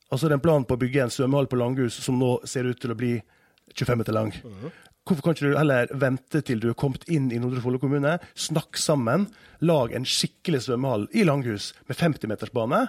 Altså 0.08 0.28
det 0.28 0.36
er 0.36 0.40
en 0.40 0.46
plan 0.46 0.66
på 0.68 0.78
å 0.78 0.82
bygge 0.82 1.04
en 1.04 1.14
svømmehall 1.14 1.50
på 1.52 1.60
Langhus 1.60 1.98
som 2.04 2.20
nå 2.20 2.38
ser 2.48 2.70
ut 2.70 2.80
til 2.80 2.94
å 2.94 3.00
bli 3.00 3.16
25 3.74 4.00
meter 4.00 4.16
lang. 4.16 4.32
Mm. 4.32 4.70
Hvorfor 5.08 5.24
kan 5.24 5.36
ikke 5.36 5.52
du 5.52 5.58
heller 5.58 5.92
vente 5.96 6.42
til 6.44 6.62
du 6.64 6.70
er 6.72 6.80
kommet 6.80 7.06
inn 7.12 7.30
i 7.32 7.40
Nordre 7.40 7.62
Follo 7.64 7.80
kommune, 7.80 8.18
snakk 8.36 8.80
sammen, 8.80 9.28
lag 9.64 9.94
en 9.96 10.08
skikkelig 10.08 10.66
svømmehall 10.66 11.08
i 11.16 11.24
Langhus 11.28 11.72
med 11.88 12.00
50-metersbane? 12.00 12.88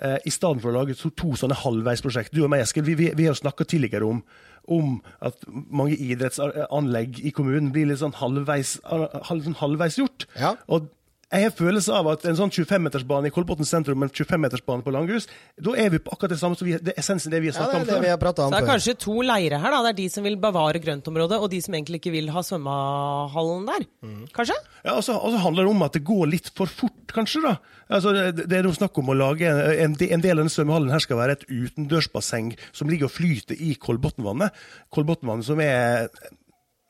Eh, 0.00 0.16
I 0.26 0.32
stedet 0.32 0.62
for 0.62 0.72
å 0.72 0.78
lage 0.80 0.96
to, 0.98 1.12
to 1.14 1.34
sånne 1.38 1.58
halvveisprosjekt. 1.60 2.34
Du 2.34 2.42
og 2.42 2.50
meg, 2.52 2.64
Eskil, 2.64 2.86
vi, 2.86 2.96
vi, 2.98 3.10
vi 3.18 3.28
har 3.28 3.38
snakka 3.38 3.66
tidligere 3.68 4.08
om, 4.08 4.22
om, 4.70 4.96
at 5.22 5.42
mange 5.50 5.98
idrettsanlegg 5.98 7.20
i 7.26 7.34
kommunen 7.36 7.70
blir 7.74 7.90
litt 7.90 8.02
sånn 8.02 8.16
halvveis, 8.18 8.78
halv, 8.86 9.44
sånn 9.46 9.58
halvveis 9.60 10.00
gjort. 10.00 10.26
Ja. 10.40 10.54
Og 10.72 10.88
jeg 11.30 11.46
har 11.46 11.52
følelse 11.54 11.94
av 11.94 12.08
at 12.10 12.24
en 12.26 12.34
sånn 12.34 12.50
25-metersbane 12.50 13.30
i 13.30 13.32
Kolbotn 13.34 13.66
sentrum 13.68 14.00
med 14.02 14.10
25-metersbane 14.10 14.82
på 14.82 14.90
Langhus, 14.90 15.28
da 15.62 15.76
er 15.78 15.92
vi 15.94 16.00
på 16.02 16.10
akkurat 16.10 16.32
det 16.34 16.40
samme 16.40 16.58
som 16.58 16.66
vi, 16.66 16.74
det 16.82 16.96
essensen 16.98 17.30
det 17.30 17.38
vi 17.44 17.52
har 17.52 17.54
snakka 17.54 17.76
ja, 17.76 17.82
om 17.84 17.86
før. 17.86 17.98
Om 18.00 18.34
Så 18.40 18.48
det 18.50 18.58
er 18.58 18.66
kanskje 18.66 18.94
to 19.04 19.14
leirer 19.22 19.62
her. 19.62 19.76
da. 19.76 19.82
Det 19.86 19.92
er 19.92 19.98
de 20.00 20.08
som 20.10 20.26
vil 20.26 20.38
bevare 20.42 20.82
grøntområdet, 20.82 21.38
og 21.38 21.52
de 21.52 21.60
som 21.62 21.76
egentlig 21.78 22.02
ikke 22.02 22.14
vil 22.16 22.32
ha 22.34 22.42
svømmehallen 22.46 23.70
der. 23.70 23.86
Mm. 24.02 24.26
Kanskje? 24.34 24.58
Ja, 24.82 24.96
og 24.96 25.06
så 25.06 25.20
handler 25.44 25.68
det 25.68 25.74
om 25.76 25.86
at 25.86 26.00
det 26.00 26.04
går 26.10 26.26
litt 26.34 26.50
for 26.58 26.66
fort, 26.66 26.98
kanskje. 27.14 27.44
da. 27.46 27.54
Altså, 27.86 28.16
det, 28.16 28.48
det 28.50 28.58
er 28.58 28.66
noe 28.66 28.74
snakk 28.74 28.98
om 28.98 29.14
å 29.14 29.18
lage 29.22 29.46
en, 29.46 29.94
en 29.94 30.26
del 30.26 30.34
av 30.34 30.42
denne 30.42 30.54
svømmehallen 30.54 30.90
her 30.90 31.06
skal 31.06 31.22
være 31.22 31.38
et 31.38 31.46
utendørsbasseng 31.46 32.56
som 32.74 32.90
ligger 32.90 33.06
og 33.06 33.14
flyter 33.14 33.54
i 33.54 33.76
Kolbotnvannet. 33.78 34.58
Kolbotnvannet 34.90 35.46
som 35.46 35.62
er 35.62 36.10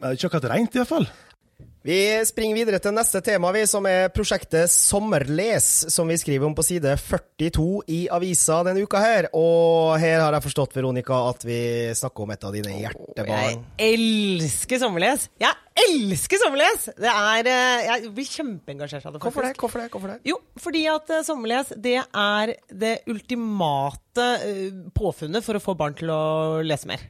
ikke 0.00 0.30
akkurat 0.30 0.54
rent, 0.54 0.76
i 0.76 0.80
hvert 0.80 0.88
fall. 0.88 1.10
Vi 1.80 1.96
springer 2.28 2.58
videre 2.58 2.76
til 2.76 2.92
neste 2.92 3.22
tema, 3.24 3.48
vi, 3.56 3.62
som 3.64 3.86
er 3.88 4.10
prosjektet 4.12 4.68
Sommerles, 4.68 5.68
som 5.88 6.10
vi 6.12 6.18
skriver 6.20 6.44
om 6.44 6.52
på 6.52 6.64
side 6.66 6.92
42 7.00 7.64
i 7.88 8.00
avisa 8.12 8.58
denne 8.66 8.82
uka 8.84 9.00
her. 9.00 9.28
Og 9.32 9.94
her 10.02 10.20
har 10.20 10.36
jeg 10.36 10.44
forstått, 10.44 10.76
Veronica, 10.76 11.22
at 11.30 11.46
vi 11.48 11.60
snakker 11.96 12.26
om 12.26 12.34
et 12.34 12.44
av 12.44 12.52
dine 12.52 12.74
hjertebarn. 12.82 13.64
Jeg 13.80 13.96
elsker 13.96 14.82
sommerles! 14.82 15.24
Jeg 15.40 15.86
elsker 15.86 16.42
sommerles! 16.42 16.84
Det 17.00 17.14
er 17.14 17.48
eh, 17.48 17.86
Jeg 17.86 18.12
blir 18.18 18.28
kjempeengasjert 18.28 19.08
av 19.08 19.16
det. 19.16 19.22
Hvorfor 19.24 19.48
det? 19.48 19.54
Hvorfor 19.64 19.80
det? 19.80 19.88
Hvorfor 19.94 20.12
det? 20.12 20.18
Jo, 20.28 20.36
fordi 20.60 20.84
at 20.92 21.14
uh, 21.16 21.22
sommerles, 21.24 21.72
det 21.80 21.96
er 22.04 22.54
det 22.68 22.92
ultimate 23.08 24.28
uh, 24.44 24.84
påfunnet 24.92 25.48
for 25.48 25.56
å 25.56 25.64
få 25.64 25.78
barn 25.80 25.96
til 25.96 26.12
å 26.12 26.20
lese 26.60 26.92
mer. 26.92 27.08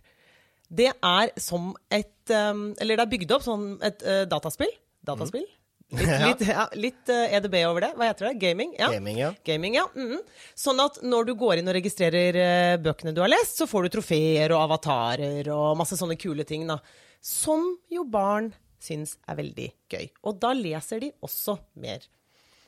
Det 0.71 0.93
er 0.95 1.35
som 1.43 1.73
et 1.91 2.15
um, 2.35 2.71
Eller 2.81 2.99
det 2.99 3.07
er 3.07 3.15
bygd 3.15 3.35
opp 3.37 3.47
sånn 3.47 3.73
et 3.87 4.05
uh, 4.07 4.23
dataspill. 4.31 4.73
Dataspill? 5.07 5.47
Mm. 5.47 5.57
Litt, 6.01 6.11
litt, 6.29 6.43
ja, 6.47 6.65
litt 6.79 7.11
EDB 7.11 7.57
over 7.67 7.87
det. 7.87 7.91
Hva 7.99 8.11
heter 8.11 8.29
det? 8.29 8.35
Gaming? 8.43 8.75
Ja. 8.79 8.93
Gaming, 8.95 9.19
ja. 9.19 9.33
Gaming, 9.47 9.75
ja. 9.75 9.89
Mm 9.97 10.13
-hmm. 10.13 10.23
Sånn 10.55 10.81
at 10.81 11.01
når 11.03 11.25
du 11.25 11.35
går 11.35 11.59
inn 11.59 11.69
og 11.69 11.75
registrerer 11.75 12.39
uh, 12.39 12.77
bøkene 12.83 13.15
du 13.15 13.21
har 13.21 13.33
lest, 13.33 13.59
så 13.59 13.67
får 13.67 13.83
du 13.83 13.89
trofeer 13.97 14.55
og 14.55 14.63
avatarer 14.69 15.51
og 15.51 15.77
masse 15.77 15.99
sånne 15.99 16.17
kule 16.17 16.45
ting. 16.45 16.67
da. 16.67 16.79
Som 17.21 17.77
jo 17.91 18.05
barn 18.05 18.53
syns 18.81 19.19
er 19.29 19.37
veldig 19.37 19.69
gøy. 19.91 20.11
Og 20.25 20.39
da 20.41 20.53
leser 20.57 21.01
de 21.01 21.13
også 21.21 21.59
mer. 21.75 22.07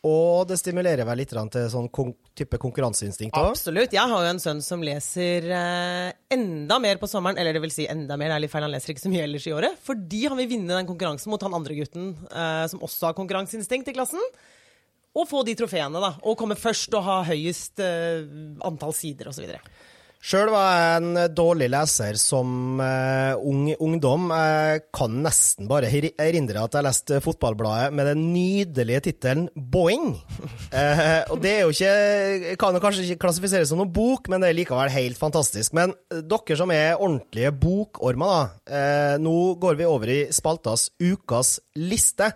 Og 0.03 0.49
det 0.51 0.57
stimulerer 0.59 1.07
vel 1.07 1.21
litt 1.21 1.31
til 1.31 1.67
sånn 1.71 1.87
type 2.35 2.59
konkurranseinstinkt 2.59 3.37
òg? 3.39 3.53
Absolutt. 3.53 3.93
Jeg 3.95 4.11
har 4.11 4.25
jo 4.25 4.31
en 4.33 4.41
sønn 4.43 4.63
som 4.65 4.83
leser 4.83 5.47
eh, 5.47 6.09
enda 6.35 6.81
mer 6.83 6.99
på 6.99 7.07
sommeren. 7.07 7.39
Eller 7.39 7.55
det 7.55 7.63
vil 7.63 7.75
si 7.75 7.87
enda 7.87 8.17
mer, 8.19 8.33
det 8.33 8.41
er 8.41 8.43
litt 8.43 8.55
feil, 8.55 8.67
han 8.67 8.75
leser 8.75 8.97
ikke 8.97 9.05
så 9.05 9.13
mye 9.13 9.29
ellers 9.29 9.47
i 9.47 9.55
året. 9.55 9.79
Fordi 9.87 10.25
han 10.27 10.41
vil 10.43 10.51
vinne 10.57 10.75
den 10.75 10.89
konkurransen 10.91 11.31
mot 11.31 11.47
han 11.47 11.55
andre 11.55 11.79
gutten 11.79 12.17
eh, 12.33 12.65
som 12.73 12.83
også 12.83 13.13
har 13.13 13.17
konkurranseinstinkt 13.21 13.93
i 13.93 13.95
klassen. 13.95 14.27
Og 15.15 15.29
få 15.31 15.45
de 15.47 15.55
trofeene, 15.61 16.03
da. 16.03 16.17
Og 16.27 16.35
komme 16.41 16.59
først 16.59 16.99
og 16.99 17.07
ha 17.07 17.21
høyest 17.29 17.79
eh, 17.85 18.27
antall 18.67 18.97
sider 18.99 19.31
osv. 19.31 19.47
Sjøl 20.23 20.53
var 20.55 20.67
jeg 20.71 20.99
en 21.01 21.17
dårlig 21.35 21.67
leser 21.73 22.15
som 22.21 22.79
uh, 22.79 23.35
ung 23.43 23.73
ungdom. 23.83 24.29
Jeg 24.31 24.85
kan 24.95 25.17
nesten 25.25 25.67
bare 25.67 25.91
erindre 25.91 26.63
at 26.63 26.77
jeg 26.79 26.87
leste 26.87 27.19
Fotballbladet 27.25 27.91
med 27.99 28.07
den 28.07 28.29
nydelige 28.31 29.01
tittelen 29.09 29.49
Boing. 29.57 30.13
Uh, 30.71 31.27
og 31.35 31.43
det 31.43 31.57
er 31.57 31.65
jo 31.65 31.75
ikke 31.75 32.55
Kan 32.63 32.79
jo 32.79 32.85
kanskje 32.85 33.09
ikke 33.09 33.25
klassifiseres 33.27 33.73
som 33.73 33.83
noen 33.83 33.91
bok, 33.91 34.31
men 34.31 34.45
det 34.45 34.53
er 34.53 34.61
likevel 34.61 34.95
helt 34.95 35.19
fantastisk. 35.19 35.75
Men 35.75 35.97
uh, 36.15 36.23
dere 36.23 36.61
som 36.61 36.71
er 36.71 36.95
ordentlige 36.95 37.51
bokormer, 37.59 38.55
da. 38.71 39.19
nå 39.19 39.37
går 39.59 39.81
vi 39.81 39.91
over 39.91 40.13
i 40.13 40.21
spaltas 40.31 40.93
Ukas 41.03 41.57
liste. 41.75 42.31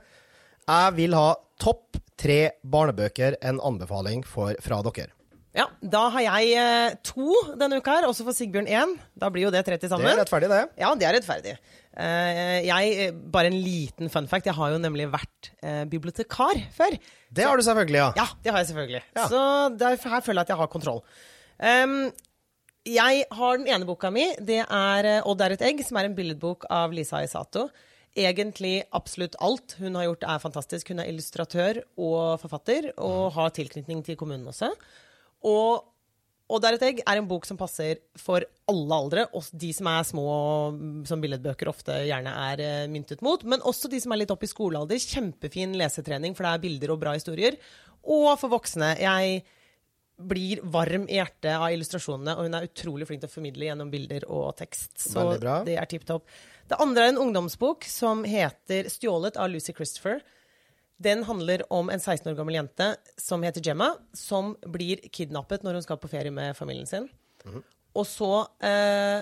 Jeg 0.66 0.97
vil 0.99 1.14
ha 1.14 1.37
topp 1.62 2.02
tre 2.19 2.57
barnebøker, 2.66 3.38
en 3.47 3.62
anbefaling 3.62 4.26
for, 4.26 4.59
fra 4.64 4.83
dere. 4.90 5.15
Ja, 5.56 5.66
Da 5.80 6.02
har 6.12 6.25
jeg 6.25 6.52
eh, 6.60 6.96
to 7.06 7.32
denne 7.56 7.78
uka 7.80 7.94
her, 7.96 8.06
også 8.10 8.26
for 8.26 8.36
Sigbjørn 8.36 8.68
én. 8.68 8.92
Da 9.16 9.30
blir 9.32 9.46
jo 9.46 9.52
det 9.54 9.64
30 9.64 9.88
sammen. 9.88 10.04
Det 10.04 10.12
er 10.12 10.20
rettferdig, 10.20 10.50
det. 10.52 10.60
Ja, 10.82 10.90
det 10.98 11.08
er 11.08 11.16
rettferdig. 11.16 11.54
Eh, 11.96 12.58
jeg, 12.66 12.90
eh, 13.06 13.16
bare 13.32 13.48
en 13.48 13.56
liten 13.64 14.12
fun 14.12 14.28
fact. 14.28 14.50
Jeg 14.50 14.56
har 14.58 14.75
jo 14.75 14.82
nemlig 14.82 15.08
vært 15.12 15.50
bibliotekar 15.90 16.60
før. 16.76 16.98
Det 17.32 17.48
har 17.48 17.56
du 17.56 17.64
selvfølgelig, 17.64 18.02
ja. 18.02 18.10
Ja, 18.20 18.26
det 18.44 18.52
har 18.52 18.60
jeg 18.60 18.70
selvfølgelig. 18.72 19.02
Ja. 19.16 19.26
Så 19.32 19.42
der, 19.80 19.96
her 19.96 20.25
føler 20.26 20.42
jeg 20.42 20.46
at 20.46 20.52
jeg 20.52 20.60
har 20.60 20.72
kontroll. 20.72 21.02
Um, 21.56 21.96
jeg 22.86 23.25
har 23.32 23.56
den 23.58 23.66
ene 23.72 23.88
boka 23.88 24.12
mi. 24.12 24.28
Det 24.38 24.60
er 24.62 25.08
'Odd 25.25 25.40
er 25.40 25.56
et 25.56 25.64
egg', 25.64 25.82
som 25.88 25.96
er 25.96 26.04
en 26.04 26.14
billedbok 26.14 26.68
av 26.70 26.92
Lisa 26.92 27.25
Isato. 27.25 27.70
Egentlig 28.16 28.84
absolutt 28.92 29.34
alt 29.40 29.75
hun 29.80 29.96
har 29.98 30.04
gjort, 30.04 30.22
er 30.25 30.38
fantastisk. 30.38 30.88
Hun 30.88 31.00
er 31.00 31.10
illustratør 31.10 31.82
og 31.98 32.38
forfatter, 32.40 32.92
og 32.96 33.32
har 33.32 33.50
tilknytning 33.50 34.04
til 34.04 34.16
kommunen 34.16 34.46
også. 34.46 34.70
Og 35.45 35.93
og 36.47 36.62
der 36.62 36.76
et 36.76 36.85
egg 36.87 37.00
er 37.02 37.19
en 37.19 37.26
bok 37.26 37.43
som 37.49 37.59
passer 37.59 37.99
for 38.23 38.45
alle 38.71 38.99
aldre, 39.00 39.25
og 39.35 39.49
de 39.50 39.73
som 39.75 39.88
er 39.90 40.05
små, 40.07 40.26
som 41.09 41.23
billedbøker 41.23 41.71
ofte 41.73 41.97
gjerne 42.07 42.31
er 42.52 42.62
uh, 42.62 42.93
myntet 42.93 43.25
mot. 43.26 43.43
Men 43.43 43.64
også 43.66 43.90
de 43.90 43.99
som 44.02 44.14
er 44.14 44.23
litt 44.23 44.31
opp 44.31 44.47
i 44.47 44.50
skolealder. 44.50 45.00
Kjempefin 45.02 45.75
lesetrening, 45.78 46.37
for 46.38 46.47
det 46.47 46.52
er 46.52 46.62
bilder 46.62 46.95
og 46.95 47.00
bra 47.02 47.16
historier. 47.19 47.59
Og 48.07 48.28
for 48.38 48.55
voksne. 48.55 48.93
Jeg 49.02 49.43
blir 50.16 50.62
varm 50.73 51.09
i 51.11 51.19
hjertet 51.19 51.50
av 51.59 51.66
illustrasjonene, 51.75 52.37
og 52.38 52.47
hun 52.47 52.55
er 52.57 52.71
utrolig 52.71 53.11
flink 53.11 53.25
til 53.25 53.28
å 53.28 53.35
formidle 53.35 53.66
gjennom 53.66 53.90
bilder 53.93 54.31
og 54.31 54.47
tekst. 54.57 54.95
Så 55.02 55.26
det 55.66 55.75
er 55.76 55.90
tipp 55.90 56.07
topp. 56.09 56.31
Det 56.71 56.78
andre 56.83 57.09
er 57.09 57.12
en 57.12 57.25
ungdomsbok 57.26 57.85
som 57.90 58.23
heter 58.25 58.87
'Stjålet' 58.87 59.37
av 59.37 59.50
Lucy 59.50 59.75
Christopher. 59.75 60.23
Den 61.03 61.25
handler 61.29 61.65
om 61.73 61.91
en 61.93 62.00
16 62.00 62.31
år 62.33 62.37
gammel 62.38 62.57
jente 62.57 62.91
som 63.21 63.43
heter 63.45 63.65
Gemma, 63.65 63.91
som 64.17 64.55
blir 64.65 65.03
kidnappet 65.12 65.65
når 65.65 65.79
hun 65.79 65.85
skal 65.85 66.00
på 66.00 66.11
ferie 66.11 66.33
med 66.33 66.57
familien 66.57 66.88
sin. 66.88 67.11
Mm. 67.45 67.61
Og 67.97 68.07
så 68.09 68.31
eh, 68.65 69.21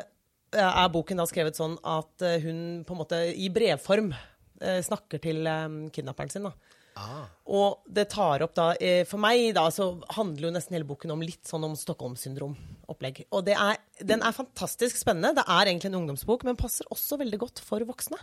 er 0.54 0.93
boken 0.95 1.19
da 1.19 1.26
skrevet 1.31 1.59
sånn 1.59 1.75
at 1.83 2.23
eh, 2.23 2.38
hun 2.45 2.85
på 2.87 2.95
en 2.95 3.00
måte 3.02 3.21
i 3.35 3.50
brevform 3.54 4.12
eh, 4.14 4.81
snakker 4.87 5.23
til 5.23 5.43
eh, 5.50 5.66
kidnapperen 5.95 6.31
sin. 6.31 6.47
da. 6.47 6.54
Ah. 6.95 7.25
Og 7.50 7.83
det 7.90 8.04
tar 8.12 8.45
opp 8.45 8.52
da 8.54 8.69
eh, 8.78 9.00
For 9.09 9.19
meg 9.19 9.49
da, 9.57 9.64
så 9.75 9.88
handler 10.14 10.47
jo 10.47 10.52
nesten 10.54 10.76
hele 10.76 10.87
boken 10.87 11.11
om 11.11 11.25
litt 11.26 11.43
sånn 11.49 11.66
om 11.66 11.75
Stockholm-syndrom-opplegg. 11.78 13.25
Og 13.35 13.50
er, 13.50 13.81
den 13.99 14.23
er 14.23 14.37
fantastisk 14.37 15.00
spennende. 15.00 15.35
Det 15.40 15.47
er 15.49 15.73
egentlig 15.73 15.90
en 15.90 15.99
ungdomsbok, 16.04 16.47
men 16.47 16.61
passer 16.61 16.87
også 16.95 17.19
veldig 17.19 17.43
godt 17.43 17.64
for 17.66 17.83
voksne. 17.88 18.21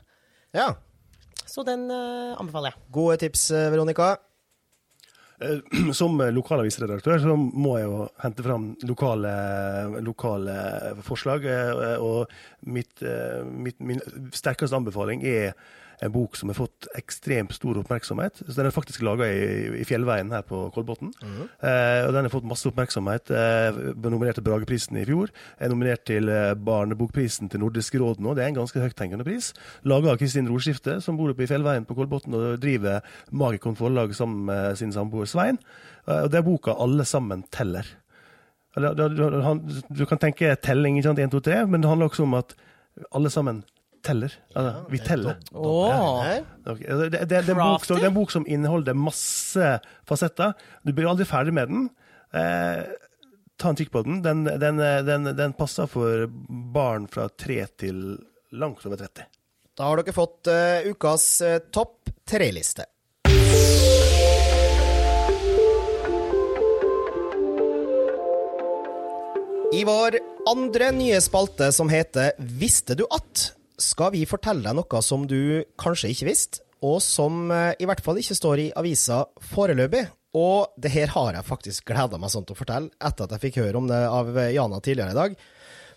Ja, 0.55 0.71
så 1.51 1.65
den 1.67 1.87
uh, 1.91 2.37
anbefaler 2.39 2.71
jeg. 2.71 2.83
Gode 2.95 3.17
tips, 3.25 3.49
eh, 3.55 3.67
Veronica. 3.73 4.13
Eh, 5.43 5.59
som 5.99 6.15
lokalavisredaktør 6.31 7.19
så 7.23 7.35
må 7.35 7.75
jeg 7.79 7.89
jo 7.89 8.05
hente 8.23 8.45
fram 8.45 8.71
lokale, 8.87 9.33
lokale 10.05 10.55
forslag. 11.07 11.47
Og 11.99 12.31
mitt, 12.71 13.03
mitt, 13.51 13.79
min 13.83 14.01
sterkeste 14.35 14.79
anbefaling 14.79 15.25
er 15.27 15.55
en 16.01 16.11
bok 16.11 16.35
som 16.35 16.49
har 16.49 16.57
fått 16.57 16.87
ekstremt 16.97 17.53
stor 17.53 17.77
oppmerksomhet. 17.81 18.41
Så 18.41 18.55
Den 18.57 18.65
er 18.65 18.73
faktisk 18.73 19.03
laga 19.05 19.27
i, 19.29 19.81
i, 19.81 19.85
Fjellveien 19.85 20.31
her 20.33 20.41
på 20.41 20.63
Kolbotn. 20.73 21.11
Mm 21.21 21.29
-hmm. 21.29 21.47
eh, 21.67 22.07
og 22.07 22.13
Den 22.13 22.25
har 22.25 22.29
fått 22.29 22.45
masse 22.45 22.67
oppmerksomhet. 22.69 23.31
Eh, 23.31 23.93
nominert 24.09 24.35
til 24.35 24.43
Brageprisen 24.43 24.97
i 24.97 25.05
fjor. 25.05 25.29
Er 25.59 25.69
nominert 25.69 26.05
til 26.05 26.29
eh, 26.29 26.55
Barnebokprisen 26.55 27.49
til 27.49 27.59
Nordisk 27.59 27.95
råd 27.95 28.19
nå. 28.19 28.33
Det 28.33 28.43
er 28.43 28.47
en 28.47 28.55
ganske 28.55 28.79
høythengende 28.79 29.23
pris. 29.23 29.53
Laga 29.83 30.11
av 30.11 30.17
Kristin 30.17 30.49
Rorskifte, 30.49 31.01
som 31.01 31.17
bor 31.17 31.29
oppe 31.29 31.43
i 31.43 31.47
Fjellveien 31.47 31.85
på 31.85 31.93
Kolbotn 31.93 32.33
og 32.33 32.61
driver 32.61 32.99
Magikon 33.31 33.75
forlag 33.75 34.15
sammen 34.15 34.45
med 34.45 34.75
sin 34.77 34.91
samboer 34.91 35.25
Svein. 35.25 35.59
Eh, 36.07 36.23
og 36.23 36.31
Det 36.31 36.37
er 36.37 36.41
boka 36.41 36.71
'Alle 36.71 37.05
sammen 37.05 37.43
teller'. 37.51 37.85
Du 39.97 40.05
kan 40.05 40.17
tenke 40.17 40.55
telling, 40.55 40.97
ikke 40.97 41.09
sant, 41.09 41.19
1, 41.19 41.31
2, 41.31 41.39
3, 41.39 41.67
men 41.67 41.81
det 41.81 41.89
handler 41.89 42.07
også 42.07 42.23
om 42.23 42.33
at 42.33 42.55
alle 43.11 43.29
sammen 43.29 43.63
teller. 44.05 44.33
Altså, 44.53 44.71
ja, 44.71 44.85
vi 44.89 44.99
teller. 45.05 45.39
Oh. 45.51 46.25
Det, 46.65 47.09
det, 47.09 47.25
det, 47.29 47.39
er 47.41 47.57
bok, 47.57 47.85
det, 47.87 47.99
er 47.99 48.09
en 48.09 48.17
bok 48.17 48.33
som 48.33 48.47
inneholder 48.47 48.97
masse 48.97 49.75
fasetter. 50.09 50.55
Du 50.83 50.93
blir 50.95 51.09
aldri 51.11 51.27
ferdig 51.29 51.53
med 51.57 51.71
den. 51.71 51.89
Eh, 52.33 52.83
ta 53.61 53.71
en 53.71 53.77
kikk 53.79 53.91
på 53.93 54.03
den. 54.07 54.21
Den, 54.25 54.43
den, 54.45 54.81
den, 55.07 55.31
den 55.37 55.53
passer 55.57 55.89
for 55.91 56.25
barn 56.73 57.07
fra 57.11 57.29
tre 57.29 57.63
til 57.79 58.17
langt 58.51 58.85
over 58.85 58.99
30. 59.01 59.29
Da 59.77 59.87
har 59.87 60.01
dere 60.01 60.13
fått 60.15 60.49
uh, 60.51 60.89
ukas 60.91 61.27
uh, 61.45 61.57
topp 61.71 62.11
tre-liste. 62.27 62.85
I 69.71 69.85
vår 69.87 70.17
andre 70.51 70.91
nye 70.91 71.21
spalte, 71.23 71.71
som 71.71 71.89
heter 71.89 72.33
Visste 72.37 72.97
du 72.99 73.05
at?, 73.07 73.53
skal 73.83 74.13
vi 74.15 74.25
fortelle 74.29 74.63
deg 74.65 74.77
noe 74.77 75.01
som 75.05 75.27
du 75.29 75.63
kanskje 75.81 76.11
ikke 76.13 76.29
visste, 76.29 76.63
og 76.81 76.99
som 77.03 77.51
uh, 77.53 77.71
i 77.77 77.87
hvert 77.89 78.01
fall 78.03 78.19
ikke 78.21 78.37
står 78.37 78.63
i 78.63 78.71
avisa 78.77 79.23
foreløpig. 79.51 80.05
Og 80.37 80.71
det 80.79 80.93
her 80.93 81.11
har 81.11 81.35
jeg 81.35 81.47
faktisk 81.47 81.89
gleda 81.91 82.19
meg 82.21 82.31
sånn 82.31 82.45
til 82.47 82.55
å 82.55 82.61
fortelle, 82.61 82.93
etter 83.03 83.27
at 83.27 83.35
jeg 83.35 83.43
fikk 83.49 83.59
høre 83.65 83.81
om 83.81 83.89
det 83.89 83.99
av 84.07 84.29
Jana 84.53 84.79
tidligere 84.79 85.11
i 85.11 85.17
dag. 85.17 85.35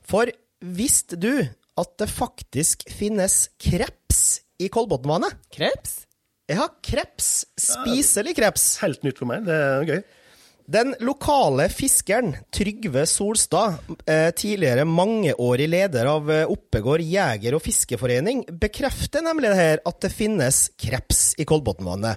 For 0.04 0.32
visste 0.64 1.18
du 1.20 1.30
at 1.78 1.94
det 2.00 2.10
faktisk 2.10 2.82
finnes 2.90 3.44
kreps 3.62 4.24
i 4.62 4.68
Kolbotnvannet? 4.72 5.38
Kreps? 5.54 6.04
Ja, 6.50 6.66
kreps. 6.84 7.46
Spiselig 7.56 8.34
kreps. 8.36 8.66
Helt 8.82 9.06
nytt 9.06 9.22
for 9.22 9.30
meg. 9.30 9.46
Det 9.46 9.54
er 9.54 9.88
gøy. 9.88 10.02
Den 10.66 10.94
lokale 11.04 11.66
fiskeren 11.68 12.30
Trygve 12.54 13.06
Solstad, 13.06 13.74
eh, 14.06 14.30
tidligere 14.30 14.84
mangeårig 14.84 15.68
leder 15.68 16.08
av 16.08 16.30
eh, 16.32 16.46
Oppegård 16.48 17.04
jeger- 17.04 17.56
og 17.58 17.60
fiskeforening, 17.62 18.46
bekrefter 18.48 19.20
nemlig 19.26 19.50
det 19.52 19.58
her 19.58 19.82
at 19.84 20.00
det 20.00 20.12
finnes 20.14 20.70
kreps 20.80 21.34
i 21.36 21.44
Kolbotnvannet. 21.44 22.16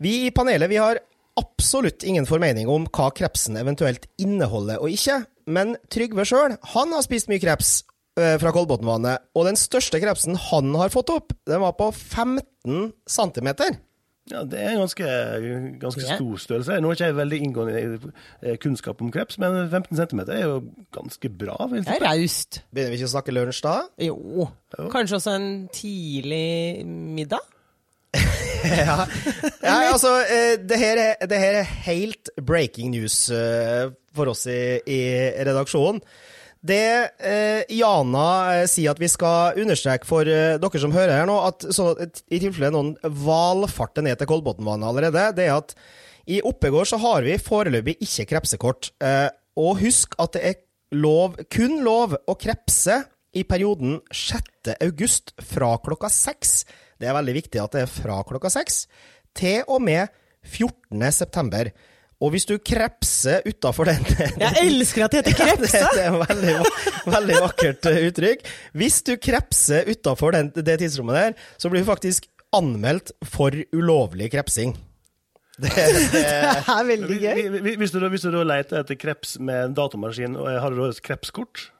Vi 0.00 0.24
i 0.24 0.32
panelet 0.32 0.72
vi 0.72 0.80
har 0.80 1.02
absolutt 1.36 2.04
ingen 2.08 2.24
formening 2.24 2.68
om 2.68 2.86
hva 2.88 3.10
krepsen 3.12 3.58
eventuelt 3.60 4.08
inneholder 4.16 4.80
og 4.80 4.96
ikke, 4.96 5.20
men 5.46 5.76
Trygve 5.92 6.24
sjøl, 6.24 6.56
har 6.56 7.04
spist 7.04 7.28
mye 7.28 7.42
kreps 7.44 7.82
eh, 8.16 8.38
fra 8.40 8.54
Kolbotnvannet, 8.56 9.28
og 9.36 9.50
den 9.50 9.60
største 9.60 10.00
krepsen 10.00 10.40
han 10.48 10.72
har 10.80 10.94
fått 10.96 11.12
opp, 11.12 11.36
den 11.44 11.60
var 11.60 11.76
på 11.76 11.92
15 11.92 12.88
cm. 13.04 13.52
Ja, 14.30 14.40
Det 14.42 14.58
er 14.58 14.72
en 14.72 14.80
ganske, 14.82 15.06
ganske 15.78 16.02
Ja. 16.02 16.16
stor 16.16 16.36
størrelse. 16.42 16.80
Nå 16.82 16.88
har 16.90 16.96
ikke 16.96 17.06
jeg 17.06 17.16
veldig 17.16 17.38
inngående 17.46 18.12
eh, 18.42 18.56
kunnskap 18.58 19.00
om 19.00 19.12
kreps, 19.14 19.38
men 19.38 19.68
15 19.70 19.96
cm 20.00 20.20
er 20.26 20.40
jo 20.42 20.56
ganske 20.92 21.28
bra. 21.30 21.56
vil 21.70 21.82
jeg 21.82 21.86
Det 21.86 21.94
er 22.00 22.06
raust. 22.08 22.60
Begynner 22.74 22.90
vi 22.90 22.98
ikke 22.98 23.10
å 23.10 23.14
snakke 23.14 23.34
lunsj 23.36 23.60
da? 23.62 23.76
Jo. 24.02 24.48
Kanskje 24.90 25.20
også 25.20 25.36
en 25.38 25.68
tidlig 25.72 26.82
middag? 26.86 27.38
ja. 28.16 29.06
ja, 29.62 29.74
altså, 29.92 30.16
eh, 30.26 30.56
det 30.58 30.78
her, 30.80 30.98
er, 30.98 31.26
det 31.26 31.38
her 31.38 31.60
er 31.60 31.68
helt 31.86 32.30
breaking 32.42 32.90
news 32.96 33.28
eh, 33.30 33.90
for 34.16 34.32
oss 34.32 34.46
i, 34.50 34.80
i 34.90 35.00
redaksjonen. 35.46 36.00
Det 36.66 37.10
eh, 37.22 37.62
Jana 37.76 38.28
eh, 38.56 38.64
sier 38.70 38.94
at 38.94 39.00
vi 39.00 39.10
skal 39.10 39.58
understreke 39.60 40.08
for 40.08 40.26
eh, 40.26 40.56
dere 40.62 40.82
som 40.82 40.94
hører 40.94 41.20
her 41.20 41.28
nå, 41.28 41.36
at 41.46 41.66
så, 41.74 41.92
i 42.32 42.40
tilfelle 42.42 42.72
noen 42.74 42.94
valfarter 43.02 44.04
ned 44.06 44.18
til 44.18 44.30
Kolbotnvannet 44.30 44.88
allerede, 44.88 45.28
det 45.36 45.46
er 45.46 45.58
at 45.58 45.76
i 46.26 46.40
Oppegård 46.42 46.88
så 46.90 46.98
har 46.98 47.26
vi 47.26 47.36
foreløpig 47.38 47.98
ikke 48.02 48.26
krepsekort. 48.32 48.90
Eh, 49.04 49.28
og 49.56 49.78
husk 49.84 50.16
at 50.22 50.34
det 50.34 50.42
er 50.48 50.56
lov, 50.96 51.36
kun 51.52 51.78
lov 51.86 52.16
å 52.26 52.34
krepse 52.38 53.04
i 53.36 53.44
perioden 53.46 54.00
6. 54.10 54.74
august 54.80 55.34
fra 55.44 55.76
klokka 55.84 56.10
6, 56.12 56.64
Det 56.96 57.08
er 57.10 57.12
veldig 57.12 57.34
viktig 57.36 57.60
at 57.60 57.74
det 57.76 57.82
er 57.84 57.90
fra 57.92 58.22
klokka 58.24 58.48
6, 58.48 58.86
til 59.36 59.66
og 59.68 59.82
med 59.84 60.08
14. 60.40 61.12
september. 61.12 61.68
Og 62.24 62.30
hvis 62.32 62.46
du 62.48 62.54
krepser 62.64 63.42
utafor 63.44 63.84
den 63.90 64.04
Jeg 64.40 64.52
elsker 64.62 65.04
at 65.04 65.12
det 65.12 65.20
heter 65.26 65.36
kreps! 65.36 65.72
det, 65.74 65.82
det 65.98 66.04
er 66.06 66.14
et 66.14 66.30
veldig, 66.30 66.54
veldig 67.12 67.40
vakkert 67.44 67.88
eh, 67.90 67.98
uttrykk. 68.08 68.46
Hvis 68.80 69.02
du 69.04 69.12
krepser 69.20 69.90
utafor 69.92 70.32
det 70.56 70.78
tidsrommet 70.80 71.18
der, 71.18 71.36
så 71.60 71.68
blir 71.72 71.84
du 71.84 71.90
faktisk 71.90 72.24
anmeldt 72.56 73.12
for 73.28 73.52
ulovlig 73.76 74.30
krepsing. 74.32 74.72
Det, 75.56 75.70
det, 75.72 76.08
Det 76.12 76.22
er 76.28 76.82
veldig 76.84 77.16
gøy. 77.20 77.38
Vi- 77.52 77.60
vi- 77.64 77.76
Hvis 77.80 77.92
du, 77.94 78.00
hvis 78.12 78.24
du 78.28 78.34
leter 78.44 78.82
etter 78.82 78.98
kreps 79.00 79.38
med 79.40 79.62
en 79.70 79.74
datamaskin, 79.76 80.34
har 80.36 80.68
du 80.74 80.82
da 80.82 80.90
et 80.92 80.98
krepskort? 81.04 81.70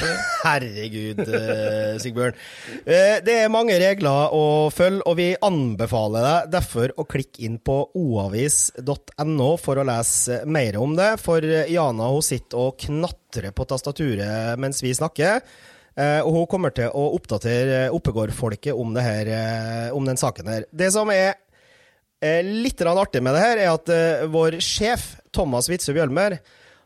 herregud, 0.44 1.20
eh, 1.20 1.98
Sigbjørn. 2.00 2.36
Eh, 2.84 3.18
det 3.24 3.34
er 3.42 3.52
mange 3.52 3.76
regler 3.80 4.32
å 4.34 4.70
følge, 4.72 5.04
og 5.08 5.18
vi 5.18 5.28
anbefaler 5.36 6.24
deg 6.26 6.54
derfor 6.54 6.94
å 6.96 7.06
klikke 7.08 7.44
inn 7.46 7.58
på 7.62 7.76
oavis.no 7.98 9.50
for 9.60 9.80
å 9.80 9.86
lese 9.86 10.42
mer 10.48 10.80
om 10.80 10.96
det. 10.98 11.12
For 11.22 11.44
Jana 11.44 12.08
hun 12.14 12.24
sitter 12.24 12.70
og 12.70 12.80
knatrer 12.86 13.52
på 13.52 13.68
tastaturet 13.68 14.60
mens 14.60 14.82
vi 14.84 14.94
snakker. 14.96 15.44
Eh, 15.92 16.20
og 16.24 16.32
hun 16.38 16.48
kommer 16.48 16.72
til 16.72 16.88
å 16.88 17.10
oppdatere 17.18 17.90
Oppegård-folket 17.92 18.72
om, 18.72 18.96
eh, 18.96 19.92
om 19.92 20.08
den 20.08 20.16
saken 20.16 20.48
her. 20.48 20.64
Det 20.72 20.88
som 20.94 21.10
er 21.12 21.34
eh, 22.22 22.40
litt 22.40 22.80
artig 22.80 23.22
med 23.22 23.36
det 23.36 23.44
her, 23.44 23.60
er 23.60 23.74
at 23.74 23.92
eh, 23.92 24.24
vår 24.32 24.56
sjef, 24.64 25.18
Thomas 25.32 25.68
Witzøe 25.68 25.96
Bjølmer, 25.98 26.38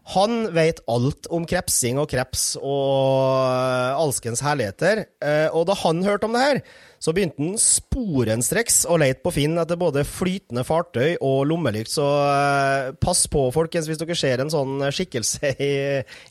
han 0.07 0.55
vet 0.55 0.83
alt 0.87 1.27
om 1.35 1.43
krepsing 1.49 1.99
og 1.99 2.07
kreps 2.13 2.53
og 2.61 3.47
eh, 3.51 3.97
alskens 3.99 4.43
herligheter. 4.45 5.03
Eh, 5.19 5.49
og 5.51 5.67
da 5.67 5.75
han 5.81 6.05
hørte 6.07 6.29
om 6.29 6.37
det 6.37 6.45
her, 6.45 6.61
så 7.03 7.11
begynte 7.15 7.43
han 7.43 7.59
sporenstreks 7.59 8.85
å 8.87 9.01
lete 9.03 9.25
på 9.25 9.33
Finn 9.35 9.59
etter 9.59 9.79
både 9.81 10.07
flytende 10.07 10.63
fartøy 10.67 11.17
og 11.19 11.41
lommelykt. 11.51 11.91
Så 11.97 12.07
eh, 12.07 12.93
pass 13.03 13.25
på, 13.33 13.49
folkens, 13.55 13.91
hvis 13.91 13.99
dere 13.99 14.19
ser 14.19 14.45
en 14.45 14.53
sånn 14.55 14.79
skikkelse 14.95 15.57
i, 15.59 15.75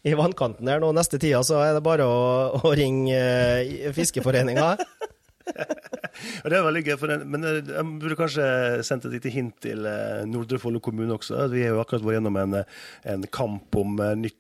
i 0.08 0.16
vannkanten 0.16 0.72
her 0.72 0.80
nå 0.80 0.94
neste 0.96 1.20
tida, 1.20 1.44
så 1.44 1.60
er 1.66 1.76
det 1.76 1.84
bare 1.84 2.08
å, 2.08 2.64
å 2.64 2.76
ringe 2.80 3.92
Fiskeforeninga. 3.98 4.72
Og 6.44 6.52
det 6.52 6.58
er 6.58 6.66
veldig 6.66 6.84
gøy, 6.88 6.96
for 7.02 7.12
den, 7.12 7.26
men 7.32 7.44
eh, 7.48 7.60
jeg 7.62 7.86
burde 8.02 8.18
kanskje 8.20 8.46
sendt 8.88 9.08
et 9.10 9.16
lite 9.18 9.32
hint 9.34 9.56
til 9.66 9.86
eh, 9.90 10.24
Nordre 10.30 10.60
Follo 10.62 10.82
kommune 10.84 11.16
også. 11.18 11.46
Vi 11.54 11.64
har 11.66 11.74
jo 11.76 11.82
akkurat 11.84 12.06
vært 12.06 12.20
gjennom 12.20 12.40
en, 12.42 12.58
eh, 12.62 12.80
en 13.16 13.26
kamp 13.36 13.76
om 13.82 13.98
nytt, 14.22 14.40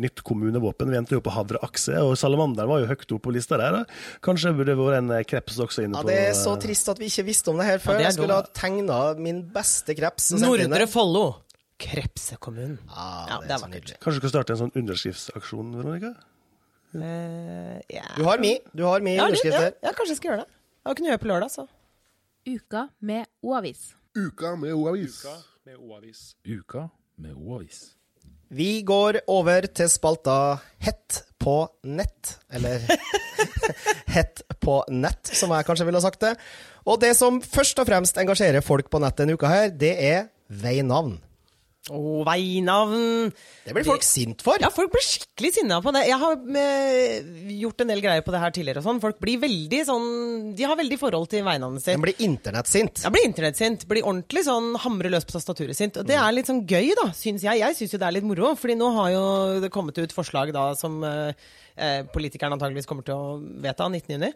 nytt 0.00 0.22
kommunevåpen. 0.24 0.88
Vi 0.88 0.96
endte 0.96 1.12
jo 1.12 1.20
på 1.24 1.34
Havre 1.34 1.60
Akse, 1.66 1.92
og 2.00 2.14
salamanderen 2.16 2.70
var 2.70 2.80
jo 2.80 2.88
høyt 2.88 3.04
oppe 3.12 3.26
på 3.26 3.34
lista 3.36 3.58
der. 3.60 3.80
Da. 3.80 4.00
Kanskje 4.24 4.54
burde 4.56 4.72
det 4.72 4.78
vært 4.80 5.02
en 5.02 5.12
kreps 5.28 5.60
også 5.60 5.84
inne 5.84 6.00
på 6.00 6.08
Ja, 6.08 6.14
Det 6.14 6.22
er 6.30 6.38
så 6.38 6.54
trist 6.62 6.88
at 6.88 7.02
vi 7.02 7.10
ikke 7.12 7.26
visste 7.28 7.52
om 7.52 7.60
det 7.60 7.68
her 7.68 7.82
før. 7.82 7.98
det 7.98 8.06
er 8.06 8.08
Jeg 8.08 8.18
skulle 8.20 8.40
ha 8.40 8.46
tegna 8.56 9.02
min 9.20 9.42
beste 9.52 9.96
kreps. 9.98 10.32
Nordre. 10.40 10.88
Follo. 10.88 11.26
Krepsekommunen. 11.80 12.78
Ah, 12.88 13.26
Ja, 13.28 13.38
det 13.40 13.48
det 13.48 13.54
er 13.54 13.60
vakkert. 13.60 13.74
nydelig. 13.74 14.00
Kanskje 14.00 14.16
du 14.16 14.20
skal 14.24 14.32
starte 14.34 14.52
en 14.56 14.60
sånn 14.64 14.74
underskriftsaksjon, 14.76 15.76
Veronica? 15.76 16.14
Uh, 16.94 17.78
yeah. 17.88 18.08
Du 18.16 18.24
har 18.26 18.38
mi. 18.42 18.58
Du 18.74 18.82
har 18.84 19.00
mi 19.04 19.14
ja, 19.14 19.28
underskrift 19.28 19.54
ja, 19.54 19.70
ja, 19.70 19.92
kanskje 19.94 20.16
jeg 20.16 20.20
skal 20.20 20.30
gjøre 20.32 20.42
det. 20.44 20.54
Jeg 20.80 20.88
var 20.88 20.94
ikke 20.96 21.04
noe 21.04 21.10
å 21.10 21.12
gjøre 21.12 21.20
på 21.22 21.28
lørdag, 21.28 21.50
så. 21.52 21.66
Uka 22.48 22.82
med 23.04 23.26
O-avis. 23.44 23.80
Uka 24.16 24.54
med 24.56 24.72
O-avis. 24.72 25.18
med 25.68 25.76
O-avis. 25.76 26.20
Uka 26.48 26.86
med 27.20 27.34
O-avis. 27.36 27.80
Vi 28.48 28.80
går 28.82 29.20
over 29.30 29.68
til 29.68 29.90
spalta 29.92 30.58
Hett 30.82 31.20
på 31.38 31.68
nett. 31.84 32.32
Eller 32.50 32.80
Hett 34.16 34.40
på 34.60 34.80
nett, 34.88 35.30
som 35.36 35.52
jeg 35.54 35.68
kanskje 35.68 35.86
ville 35.86 36.00
ha 36.00 36.06
sagt 36.08 36.24
det. 36.24 36.32
Og 36.88 36.96
det 37.04 37.12
som 37.18 37.42
først 37.44 37.78
og 37.78 37.86
fremst 37.86 38.18
engasjerer 38.18 38.64
folk 38.64 38.88
på 38.90 38.98
nett 39.04 39.20
denne 39.20 39.36
uka 39.36 39.52
her, 39.52 39.68
det 39.70 39.92
er 40.00 40.30
veinavn. 40.48 41.18
Å, 41.88 42.00
veinavn! 42.28 43.30
Det 43.64 43.72
blir 43.72 43.86
folk 43.88 44.04
sint 44.04 44.44
for. 44.44 44.60
Ja, 44.60 44.68
folk 44.74 44.92
blir 44.92 45.02
skikkelig 45.02 45.54
sinna 45.56 45.78
på 45.80 45.94
det. 45.96 46.02
Jeg 46.10 46.18
har 46.20 46.36
eh, 46.60 47.30
gjort 47.62 47.80
en 47.80 47.92
del 47.94 48.02
greier 48.04 48.24
på 48.26 48.34
det 48.34 48.42
her 48.42 48.52
tidligere 48.52 48.82
og 48.82 48.86
sånn. 48.86 49.00
Folk 49.00 49.16
blir 49.22 49.40
veldig 49.40 49.80
sånn 49.88 50.10
De 50.58 50.66
har 50.68 50.76
veldig 50.78 50.98
forhold 51.00 51.30
til 51.32 51.46
veinavnet 51.46 51.82
sitt. 51.82 51.96
De 51.96 52.04
blir 52.04 52.20
internettsint. 52.26 53.00
Ja, 53.06 53.12
blir 53.14 53.24
internettsint. 53.24 53.86
Blir 53.90 54.04
ordentlig 54.04 54.44
sånn 54.46 54.74
hamre 54.84 55.10
løs 55.10 55.24
på 55.24 55.34
tastaturet 55.38 55.78
sint. 55.78 55.96
Og 55.96 56.06
det 56.06 56.20
er 56.20 56.36
litt 56.36 56.52
sånn 56.52 56.66
gøy, 56.68 56.92
da, 57.00 57.08
syns 57.16 57.48
jeg. 57.48 57.62
Jeg 57.64 57.78
syns 57.80 57.96
jo 57.96 58.02
det 58.02 58.10
er 58.10 58.18
litt 58.18 58.28
moro. 58.28 58.52
Fordi 58.60 58.76
nå 58.78 58.92
har 59.00 59.14
jo 59.16 59.24
det 59.64 59.72
kommet 59.72 59.98
ut 59.98 60.14
forslag 60.14 60.52
da 60.54 60.68
som 60.78 61.00
eh, 61.06 61.32
politikerne 62.12 62.40
politikeren 62.40 62.56
antageligvis 62.56 62.88
kommer 62.88 63.06
til 63.06 63.16
å 63.16 63.38
vedta 63.64 63.88
19.6. 63.88 64.34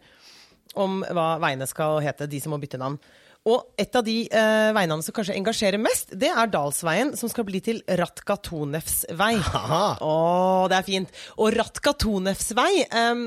Om 0.81 1.03
hva 1.15 1.27
veiene 1.39 1.67
skal 1.69 2.01
hete, 2.03 2.27
de 2.27 2.41
som 2.41 2.51
må 2.51 2.59
bytte 2.59 2.81
navn. 2.81 2.97
Og 3.45 3.61
et 3.77 3.93
av 3.93 4.01
de 4.01 4.13
eh, 4.25 4.71
veinavnene 4.73 5.05
som 5.05 5.13
kanskje 5.13 5.35
engasjerer 5.37 5.77
mest, 5.77 6.15
det 6.17 6.31
er 6.31 6.47
Dalsveien, 6.49 7.11
som 7.13 7.29
skal 7.29 7.45
bli 7.45 7.59
til 7.61 7.83
Ratkatonevs 7.85 9.03
vei. 9.19 9.35
Aha. 9.37 9.81
Å, 10.01 10.13
det 10.71 10.79
er 10.79 10.87
fint. 10.87 11.11
Og 11.37 11.51
Ratkatonevs 11.53 12.55
vei 12.57 12.71
em, 12.89 13.21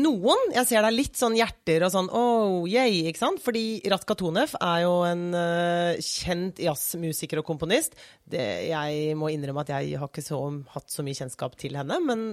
Noen, 0.00 0.54
jeg 0.56 0.70
ser 0.70 0.80
det 0.80 0.88
er 0.88 0.96
litt 0.96 1.20
sånn 1.20 1.36
hjerter 1.36 1.84
og 1.84 1.92
sånn 1.92 2.08
oh, 2.16 2.64
yay, 2.64 3.02
ikke 3.10 3.20
sant? 3.20 3.42
Fordi 3.44 3.82
Ratkatonev 3.92 4.56
er 4.56 4.86
jo 4.86 4.94
en 5.10 5.26
eh, 5.36 6.00
kjent 6.00 6.64
jazzmusiker 6.64 7.42
og 7.42 7.48
komponist. 7.52 7.92
Det, 8.24 8.48
jeg 8.70 9.12
må 9.20 9.34
innrømme 9.34 9.66
at 9.66 9.74
jeg 9.74 10.00
har 10.00 10.08
ikke 10.08 10.24
så, 10.24 10.40
hatt 10.72 10.88
så 10.96 11.04
mye 11.04 11.20
kjennskap 11.20 11.60
til 11.60 11.76
henne, 11.76 12.00
men, 12.08 12.24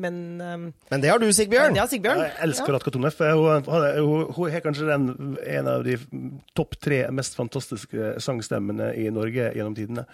men 0.00 0.18
Men 0.32 1.04
det 1.04 1.12
har 1.12 1.20
du, 1.20 1.28
Sigbjørn. 1.36 1.76
Ja, 1.76 1.84
Sigbjørn. 1.90 2.24
Jeg 2.24 2.36
elsker 2.48 2.78
Ratka 2.78 2.96
Tonef. 2.96 3.20
Hun, 3.20 3.68
hun, 3.68 4.28
hun 4.32 4.48
er 4.48 4.64
kanskje 4.64 4.88
den, 4.88 5.36
en 5.44 5.74
av 5.76 5.84
de 5.84 6.00
topp 6.56 6.76
tre 6.80 7.02
mest 7.14 7.36
fantastiske 7.36 8.16
sangstemmene 8.22 8.92
i 8.96 9.08
Norge 9.12 9.50
gjennom 9.56 9.74
tidene. 9.76 10.06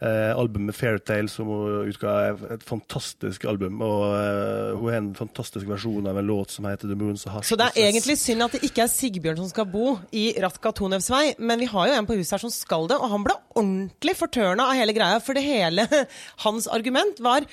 Eh, 0.00 0.30
albumet 0.32 0.76
'Fairtale', 0.76 1.28
som 1.28 1.50
hun 1.50 1.90
utga, 1.90 2.14
er 2.30 2.54
et 2.54 2.64
fantastisk 2.64 3.44
album. 3.44 3.82
Og 3.84 4.04
eh, 4.16 4.78
hun 4.78 4.88
har 4.88 4.98
en 5.00 5.12
fantastisk 5.14 5.68
versjon 5.68 6.06
av 6.06 6.18
en 6.18 6.26
låt 6.26 6.50
som 6.50 6.64
heter 6.64 6.88
'The 6.88 6.96
Moon's 6.96 7.26
a 7.26 7.34
Hush'. 7.34 7.50
Så 7.50 7.58
det 7.60 7.68
er 7.68 7.88
egentlig 7.90 8.18
synd 8.18 8.42
at 8.42 8.56
det 8.56 8.64
ikke 8.64 8.86
er 8.86 8.92
Sigbjørn 8.94 9.42
som 9.42 9.50
skal 9.50 9.66
bo 9.66 9.98
i 10.12 10.32
Ratka 10.40 10.72
Tonevs 10.72 11.10
vei, 11.10 11.34
men 11.38 11.60
vi 11.60 11.68
har 11.68 11.88
jo 11.88 11.98
en 11.98 12.06
på 12.06 12.16
huset 12.16 12.38
her 12.38 12.44
som 12.46 12.54
skal 12.54 12.88
det, 12.88 12.96
og 12.96 13.10
han 13.10 13.24
ble 13.24 13.36
ordentlig 13.54 14.16
fortørna 14.16 14.70
av 14.70 14.78
hele 14.78 14.96
greia, 14.96 15.20
for 15.20 15.34
det 15.34 15.44
hele 15.44 15.86
Hans 16.44 16.66
argument 16.68 17.20
var 17.20 17.44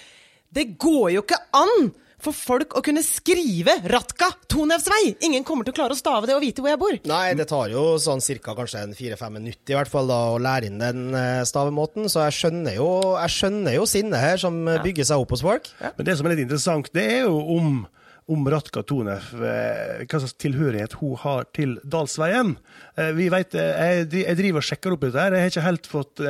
det 0.56 0.78
går 0.80 1.12
jo 1.18 1.24
ikke 1.26 1.40
an 1.58 1.92
for 2.24 2.34
folk 2.36 2.74
å 2.78 2.82
kunne 2.86 3.04
skrive 3.06 3.76
Ratka 3.92 4.30
Tonevsvei! 4.50 5.18
Ingen 5.28 5.46
kommer 5.48 5.68
til 5.68 5.76
å 5.76 5.78
klare 5.78 5.96
å 5.96 6.00
stave 6.00 6.30
det 6.30 6.36
og 6.38 6.44
vite 6.44 6.64
hvor 6.64 6.72
jeg 6.72 6.82
bor. 6.82 6.98
Nei, 7.10 7.36
det 7.38 7.48
tar 7.52 7.70
jo 7.72 7.84
sånn 8.02 8.24
cirka 8.24 8.56
kanskje 8.58 8.84
en 8.86 8.96
fire-fem 8.98 9.38
minutter 9.38 9.76
i 9.76 9.78
hvert 9.78 9.92
fall 9.92 10.10
da 10.10 10.20
å 10.34 10.40
lære 10.42 10.72
inn 10.72 10.82
den 10.82 11.12
eh, 11.18 11.44
stavemåten, 11.48 12.10
så 12.12 12.26
jeg 12.26 12.38
skjønner 12.40 12.80
jo, 12.80 12.90
jeg 13.22 13.36
skjønner 13.36 13.78
jo 13.78 13.86
sinnet 13.90 14.24
her 14.24 14.42
som 14.42 14.58
ja. 14.66 14.80
bygger 14.84 15.10
seg 15.12 15.22
opp 15.22 15.36
hos 15.36 15.46
folk. 15.46 15.70
Men 15.84 16.10
det 16.10 16.18
som 16.18 16.28
er 16.28 16.36
litt 16.36 16.48
interessant, 16.48 16.90
det 16.96 17.06
er 17.20 17.22
jo 17.28 17.38
om, 17.58 17.86
om 18.28 18.48
Ratka 18.52 18.82
Tonev, 18.84 19.30
eh, 19.40 20.04
hva 20.04 20.20
slags 20.20 20.36
tilhørighet 20.42 20.98
hun 21.00 21.16
har 21.22 21.46
til 21.56 21.78
Dalsveien. 21.88 22.58
Eh, 23.00 23.14
vi 23.16 23.30
vet, 23.32 23.56
eh, 23.56 24.04
jeg, 24.04 24.36
driver 24.36 24.60
og 24.60 24.68
sjekker 24.68 24.92
opp 24.92 25.06
dette, 25.06 25.16
her. 25.16 25.32
jeg 25.32 25.46
har 25.46 25.54
ikke 25.54 25.68
helt 25.68 25.88
fått, 25.88 26.24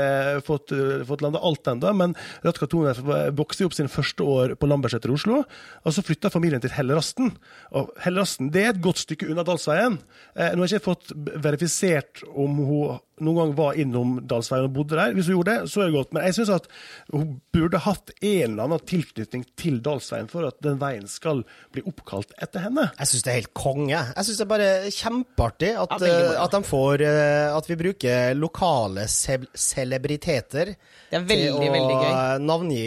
fått, 0.45 0.73
fått 1.07 1.21
landa 1.25 1.41
alt 1.41 1.65
ennå, 1.65 1.93
men 1.97 2.15
Ratka 2.45 2.67
Tonef 2.69 3.01
vokste 3.33 3.65
opp 3.65 3.73
sine 3.73 3.89
første 3.89 4.21
år 4.21 4.55
på 4.55 4.69
Lambertseter 4.69 5.09
i 5.09 5.17
Oslo, 5.17 5.43
og 5.83 5.93
så 5.93 6.05
flytta 6.05 6.29
familien 6.29 6.61
til 6.61 6.75
Hellerasten. 6.75 7.33
Og 7.73 7.89
Hellerasten 8.05 8.51
det 8.53 8.63
er 8.63 8.69
et 8.75 8.81
godt 8.83 9.01
stykke 9.01 9.31
unna 9.31 9.43
Dalsveien. 9.47 9.97
Nå 10.37 10.61
har 10.61 10.67
jeg 10.67 10.77
ikke 10.77 10.93
fått 10.93 11.13
verifisert 11.41 12.21
om 12.35 12.61
hun 12.61 12.99
noen 13.23 13.37
gang 13.39 13.53
var 13.57 13.77
innom 13.81 14.17
Dalsveien 14.29 14.67
og 14.67 14.73
bodde 14.75 14.97
der. 14.99 15.13
Hvis 15.17 15.27
hun 15.29 15.37
gjorde 15.39 15.55
det, 15.57 15.71
så 15.71 15.81
er 15.81 15.89
det 15.89 15.95
godt. 15.97 16.11
Men 16.13 16.25
jeg 16.27 16.35
syns 16.37 16.51
at 16.53 16.67
hun 17.13 17.31
burde 17.55 17.79
hatt 17.81 18.11
en 18.19 18.51
eller 18.51 18.63
annen 18.67 18.83
tilknytning 18.89 19.45
til 19.57 19.79
Dalsveien 19.85 20.29
for 20.29 20.45
at 20.49 20.59
den 20.61 20.77
veien 20.81 21.07
skal 21.09 21.41
bli 21.73 21.81
oppkalt 21.89 22.35
etter 22.43 22.67
henne. 22.67 22.87
Jeg 22.99 23.09
syns 23.11 23.25
det 23.25 23.31
er 23.33 23.39
helt 23.39 23.53
konge. 23.57 23.95
Jeg 23.97 24.27
syns 24.27 24.37
det 24.41 24.45
er 24.45 24.51
bare 24.51 24.69
kjempeartig 24.93 25.71
at, 25.81 25.95
Ja, 25.97 26.11
eh, 26.11 26.43
at 26.43 26.53
de 26.53 26.61
får 26.67 27.03
eh, 27.07 27.55
At 27.57 27.69
vi 27.71 27.79
bruker 27.79 28.35
lokale 28.37 29.07
ce 29.09 29.39
celebriteter 29.57 30.73
Det 31.09 31.17
er 31.17 31.23
veldig, 31.25 31.49
til 31.55 31.69
å 31.69 31.73
veldig 31.73 31.97
gøy. 32.01 32.45
navngi 32.45 32.83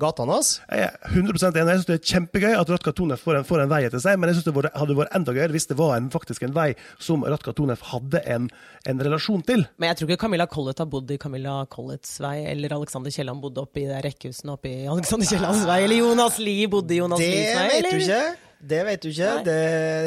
gatene 0.00 0.36
hans. 0.38 0.50
Jeg 0.70 0.88
er 0.88 1.14
100% 1.14 1.60
enig. 1.60 1.74
Jeg 1.74 1.80
synes 1.82 1.88
det 1.90 1.96
er 1.98 2.04
kjempegøy 2.14 2.54
at 2.58 2.72
Ratka 2.74 2.94
Tonef 2.96 3.22
får 3.24 3.40
en, 3.40 3.46
får 3.48 3.64
en 3.64 3.72
vei 3.72 3.82
etter 3.86 4.02
seg, 4.02 4.18
men 4.18 4.30
jeg 4.32 4.40
synes 4.40 4.48
det 4.50 4.72
hadde 4.80 4.96
vært 4.98 5.14
enda 5.18 5.34
gøyere 5.36 5.54
hvis 5.54 5.68
det 5.70 5.78
var 5.78 5.96
en, 5.98 6.10
faktisk 6.12 6.46
en 6.46 6.56
vei 6.56 6.70
som 7.02 7.22
Ratka 7.26 7.54
Tonef 7.56 7.84
hadde 7.92 8.22
en, 8.26 8.48
en 8.88 9.04
relasjon 9.04 9.44
til. 9.46 9.59
Men 9.80 9.90
jeg 9.90 9.98
tror 10.00 10.10
ikke 10.10 10.20
Camilla 10.24 10.46
Collett 10.50 10.82
har 10.82 10.88
bodd 10.90 11.10
i 11.14 11.18
Camilla 11.20 11.54
Collets 11.70 12.16
vei, 12.22 12.36
eller 12.50 12.74
Alexander 12.76 13.14
Kielland 13.14 13.42
bodde 13.42 13.62
oppe 13.64 13.82
i 13.82 13.88
det 13.88 14.02
rekkehusene 14.06 14.56
oppe 14.56 14.70
i 14.72 14.86
Alexander 14.90 15.28
Kiellands 15.30 15.64
vei, 15.68 15.80
eller 15.86 16.02
Jonas 16.02 16.38
Lie 16.42 16.68
bodde 16.72 16.96
i 16.96 17.00
Jonas 17.00 17.22
Det 17.22 17.30
Lies 17.30 17.56
vei, 17.56 17.68
vet 17.74 17.90
du 17.90 18.04
ikke. 18.04 18.22
Det 18.60 18.82
vet 18.84 19.02
du 19.02 19.08
ikke. 19.08 19.32
Det, 19.46 19.58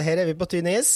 her 0.06 0.22
er 0.22 0.30
vi 0.30 0.36
på 0.38 0.50
tynn 0.52 0.70
is. 0.70 0.94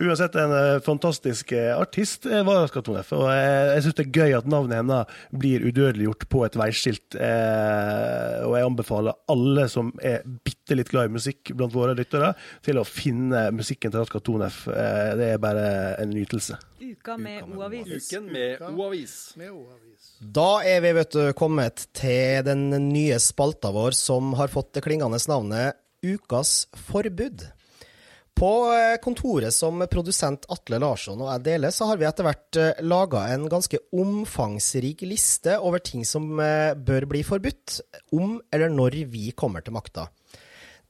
Uansett 0.00 0.36
en 0.40 0.52
eh, 0.56 0.80
fantastisk 0.80 1.52
eh, 1.52 1.72
artist 1.76 2.24
eh, 2.26 2.40
var 2.46 2.62
Ratka 2.62 2.80
Tonev, 2.84 3.10
og 3.12 3.26
jeg 3.28 3.82
synes 3.84 3.96
det 3.98 4.06
er 4.06 4.14
gøy 4.22 4.36
at 4.38 4.48
navnet 4.48 4.78
hennes 4.80 5.18
blir 5.36 5.66
udødeliggjort 5.68 6.24
på 6.32 6.44
et 6.46 6.56
veiskilt. 6.56 7.18
Eh, 7.18 8.38
og 8.46 8.56
jeg 8.56 8.68
anbefaler 8.70 9.18
alle 9.34 9.66
som 9.68 9.92
er 10.00 10.24
bitte 10.24 10.78
litt 10.78 10.88
glad 10.92 11.10
i 11.10 11.14
musikk 11.18 11.52
blant 11.52 11.76
våre 11.76 11.96
lyttere, 11.98 12.32
til 12.64 12.80
å 12.80 12.86
finne 12.88 13.50
musikken 13.52 13.92
til 13.92 14.00
Ratka 14.00 14.22
Tonev. 14.24 14.62
Eh, 14.72 15.12
det 15.20 15.30
er 15.34 15.42
bare 15.44 15.68
en 16.00 16.16
nytelse. 16.16 16.56
Uka 16.82 17.18
med 17.20 17.52
O-avis. 17.52 18.08
Uken 18.08 18.32
med 18.32 18.64
O-avis. 18.72 19.16
Da 20.22 20.50
er 20.66 20.80
vi 20.84 20.96
vet 20.96 21.14
du, 21.14 21.22
kommet 21.36 21.86
til 21.92 22.42
den 22.48 22.70
nye 22.88 23.20
spalta 23.20 23.72
vår 23.74 23.96
som 23.98 24.32
har 24.40 24.52
fått 24.52 24.72
det 24.78 24.86
klingende 24.88 25.20
navnet 25.28 25.76
Ukas 26.02 26.64
forbud. 26.88 27.44
På 28.42 28.72
eh, 28.74 28.96
kontoret 28.98 29.54
som 29.54 29.84
produsent 29.86 30.48
Atle 30.50 30.80
Larsson 30.82 31.20
og 31.22 31.28
jeg 31.30 31.44
deler, 31.46 31.70
så 31.70 31.86
har 31.86 32.00
vi 32.00 32.08
etter 32.08 32.26
hvert 32.26 32.58
laga 32.82 33.28
en 33.30 33.46
ganske 33.50 33.78
omfangsrik 33.94 35.04
liste 35.06 35.54
over 35.62 35.78
ting 35.78 36.02
som 36.08 36.40
eh, 36.42 36.72
bør 36.74 37.06
bli 37.12 37.22
forbudt, 37.22 37.78
om 38.18 38.40
eller 38.50 38.72
når 38.74 38.98
vi 39.12 39.30
kommer 39.38 39.62
til 39.62 39.78
makta. 39.78 40.08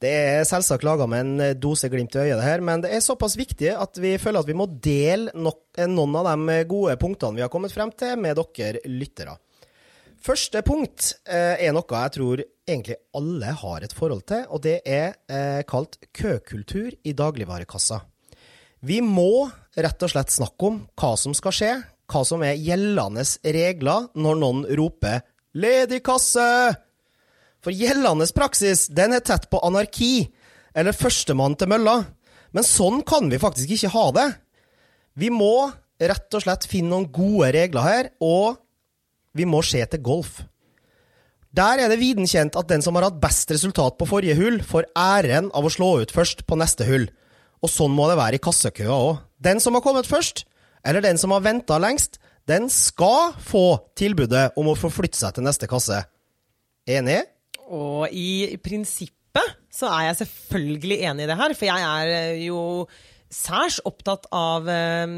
Det 0.03 0.11
er 0.11 0.41
selvsagt 0.47 0.83
laga 0.83 1.05
med 1.07 1.21
en 1.23 1.43
eh, 1.45 1.55
dose 1.55 1.87
glimt 1.91 2.15
i 2.17 2.25
øyet, 2.25 2.35
det 2.35 2.43
her, 2.47 2.63
men 2.65 2.81
det 2.83 2.91
er 2.91 3.03
såpass 3.03 3.37
viktig 3.39 3.69
at 3.71 3.99
vi 4.03 4.17
føler 4.19 4.43
at 4.43 4.49
vi 4.49 4.57
må 4.57 4.67
dele 4.67 5.31
eh, 5.31 5.87
noen 5.87 6.17
av 6.19 6.27
de 6.27 6.57
gode 6.67 6.97
punktene 6.99 7.39
vi 7.39 7.45
har 7.45 7.51
kommet 7.53 7.71
frem 7.71 7.93
til, 7.95 8.17
med 8.19 8.35
dere 8.35 8.81
lyttere. 8.89 9.37
Første 10.23 10.59
punkt 10.63 11.13
eh, 11.23 11.55
er 11.67 11.71
noe 11.75 12.01
jeg 12.03 12.15
tror 12.17 12.43
egentlig 12.69 12.97
alle 13.15 13.53
har 13.59 13.83
et 13.83 13.93
forhold 13.95 14.23
til, 14.29 14.45
og 14.49 14.63
det 14.63 14.79
er 14.85 15.15
eh, 15.27 15.61
kalt 15.67 15.97
køkultur 16.15 16.93
i 17.03 17.13
dagligvarekassa. 17.17 17.99
Vi 18.83 18.99
må 19.03 19.47
rett 19.79 20.03
og 20.03 20.11
slett 20.11 20.33
snakke 20.33 20.69
om 20.69 20.79
hva 20.99 21.13
som 21.19 21.35
skal 21.37 21.55
skje, 21.55 21.73
hva 22.11 22.23
som 22.27 22.43
er 22.43 22.59
gjeldende 22.59 23.23
regler 23.55 24.09
når 24.13 24.41
noen 24.41 24.65
roper 24.77 25.21
'ledig 25.53 26.01
kasse'! 26.03 26.75
For 27.63 27.71
gjeldende 27.71 28.27
praksis, 28.35 28.89
den 28.91 29.13
er 29.15 29.23
tett 29.23 29.47
på 29.49 29.61
anarki, 29.63 30.27
eller 30.75 30.91
førstemann 30.91 31.55
til 31.55 31.71
mølla. 31.71 32.01
Men 32.51 32.67
sånn 32.67 32.99
kan 33.07 33.29
vi 33.31 33.39
faktisk 33.39 33.71
ikke 33.71 33.93
ha 33.93 34.05
det. 34.11 34.27
Vi 35.15 35.29
må 35.31 35.71
rett 35.95 36.35
og 36.35 36.43
slett 36.43 36.67
finne 36.67 36.91
noen 36.91 37.07
gode 37.13 37.53
regler 37.55 37.87
her, 37.87 38.09
og 38.19 38.59
vi 39.31 39.47
må 39.47 39.63
se 39.63 39.79
til 39.87 40.03
golf. 40.03 40.41
Der 41.53 41.83
er 41.83 41.91
det 41.91 41.99
viden 42.01 42.25
kjent 42.25 42.55
at 42.57 42.69
den 42.71 42.81
som 42.81 42.97
har 42.97 43.05
hatt 43.05 43.19
best 43.21 43.51
resultat 43.53 43.99
på 43.99 44.07
forrige 44.09 44.37
hull, 44.39 44.57
får 44.65 44.87
æren 44.97 45.51
av 45.53 45.67
å 45.67 45.71
slå 45.73 45.99
ut 46.01 46.13
først 46.13 46.47
på 46.49 46.57
neste 46.57 46.87
hull. 46.87 47.05
Og 47.61 47.69
sånn 47.69 47.93
må 47.93 48.07
det 48.09 48.17
være 48.17 48.39
i 48.39 48.43
kassekøa 48.43 48.95
òg. 48.95 49.21
Den 49.37 49.61
som 49.61 49.77
har 49.77 49.83
kommet 49.85 50.09
først, 50.09 50.47
eller 50.83 51.05
den 51.05 51.19
som 51.21 51.31
har 51.35 51.43
venta 51.45 51.77
lengst, 51.77 52.17
den 52.49 52.65
skal 52.73 53.35
få 53.39 53.77
tilbudet 53.95 54.49
om 54.59 54.71
å 54.71 54.75
forflytte 54.75 55.19
seg 55.19 55.37
til 55.37 55.45
neste 55.45 55.69
kasse. 55.69 56.01
Enig? 56.89 57.21
Og 57.69 58.09
i 58.09 58.57
prinsippet 58.59 59.53
så 59.73 59.91
er 59.93 60.09
jeg 60.09 60.23
selvfølgelig 60.23 60.99
enig 61.05 61.25
i 61.25 61.29
det 61.29 61.37
her, 61.39 61.55
for 61.57 61.69
jeg 61.69 61.85
er 61.85 62.33
jo 62.43 62.59
særs 63.33 63.79
opptatt 63.87 64.27
av 64.35 64.69
eh, 64.69 65.15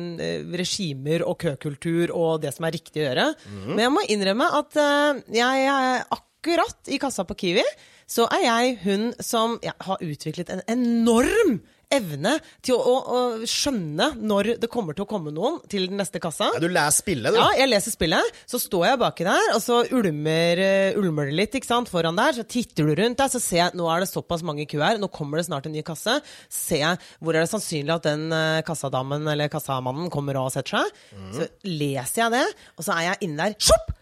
regimer 0.56 1.26
og 1.28 1.40
køkultur 1.44 2.14
og 2.16 2.46
det 2.46 2.54
som 2.56 2.68
er 2.68 2.78
riktig 2.78 3.04
å 3.04 3.10
gjøre. 3.10 3.28
Men 3.74 3.84
jeg 3.86 3.94
må 3.94 4.06
innrømme 4.16 4.48
at 4.62 4.80
eh, 4.82 5.22
jeg 5.36 5.68
er 5.74 6.08
akkurat 6.16 6.92
i 6.94 7.00
kassa 7.02 7.26
på 7.28 7.38
Kiwi, 7.42 7.66
så 8.08 8.28
er 8.30 8.44
jeg 8.46 8.76
hun 8.84 9.08
som 9.24 9.58
ja, 9.66 9.74
har 9.82 10.04
utviklet 10.06 10.52
en 10.54 10.62
enorm 10.70 11.58
evne 11.96 12.36
til 12.66 12.76
å, 12.78 12.82
å, 12.82 12.96
å 13.18 13.50
skjønne 13.50 14.12
når 14.22 14.52
det 14.62 14.70
kommer 14.72 14.96
til 14.98 15.06
å 15.06 15.10
komme 15.10 15.34
noen 15.36 15.60
til 15.72 15.88
den 15.90 16.00
neste 16.02 16.22
kassa. 16.24 16.52
Ja, 16.56 16.62
du 16.64 16.70
leser 16.70 17.00
spillet, 17.02 17.34
du. 17.36 17.40
Ja, 17.40 17.48
jeg 17.60 17.72
leser 17.72 17.96
spillet, 17.96 18.40
så 18.50 18.60
står 18.62 18.86
jeg 18.92 19.02
baki 19.02 19.28
der, 19.28 19.50
og 19.56 19.64
så 19.64 19.82
ulmer, 19.96 20.62
eh, 20.66 21.00
ulmer 21.00 21.32
det 21.32 21.38
litt 21.42 21.58
ikke 21.60 21.70
sant, 21.72 21.92
foran 21.92 22.18
der. 22.20 22.38
Så 22.40 22.48
titter 22.48 22.90
du 22.90 22.96
rundt 23.02 23.20
der, 23.22 23.32
så 23.34 23.42
ser 23.44 23.62
jeg 23.64 23.80
nå 23.80 23.90
er 23.92 24.06
det 24.06 24.12
såpass 24.12 24.46
mange 24.46 24.66
i 24.66 24.70
kø 24.70 24.82
her, 24.84 25.02
nå 25.02 25.10
kommer 25.14 25.42
det 25.42 25.48
snart 25.50 25.68
en 25.70 25.76
ny 25.76 25.84
kasse. 25.86 26.20
Ser 26.52 26.84
jeg 26.84 27.04
hvor 27.20 27.36
er 27.36 27.46
det 27.46 27.52
sannsynlig 27.54 27.96
at 27.98 28.08
den 28.08 28.28
eh, 28.36 28.62
kassadamen 28.68 29.28
eller 29.32 29.52
kassamannen 29.54 30.12
kommer 30.14 30.42
og 30.42 30.52
setter 30.54 30.82
seg. 30.82 31.04
Så 31.36 31.50
leser 31.68 32.26
jeg 32.26 32.36
det, 32.40 32.46
og 32.78 32.88
så 32.88 32.98
er 33.00 33.08
jeg 33.12 33.30
inne 33.30 33.48
der. 33.50 33.60
Sjopp! 33.70 33.94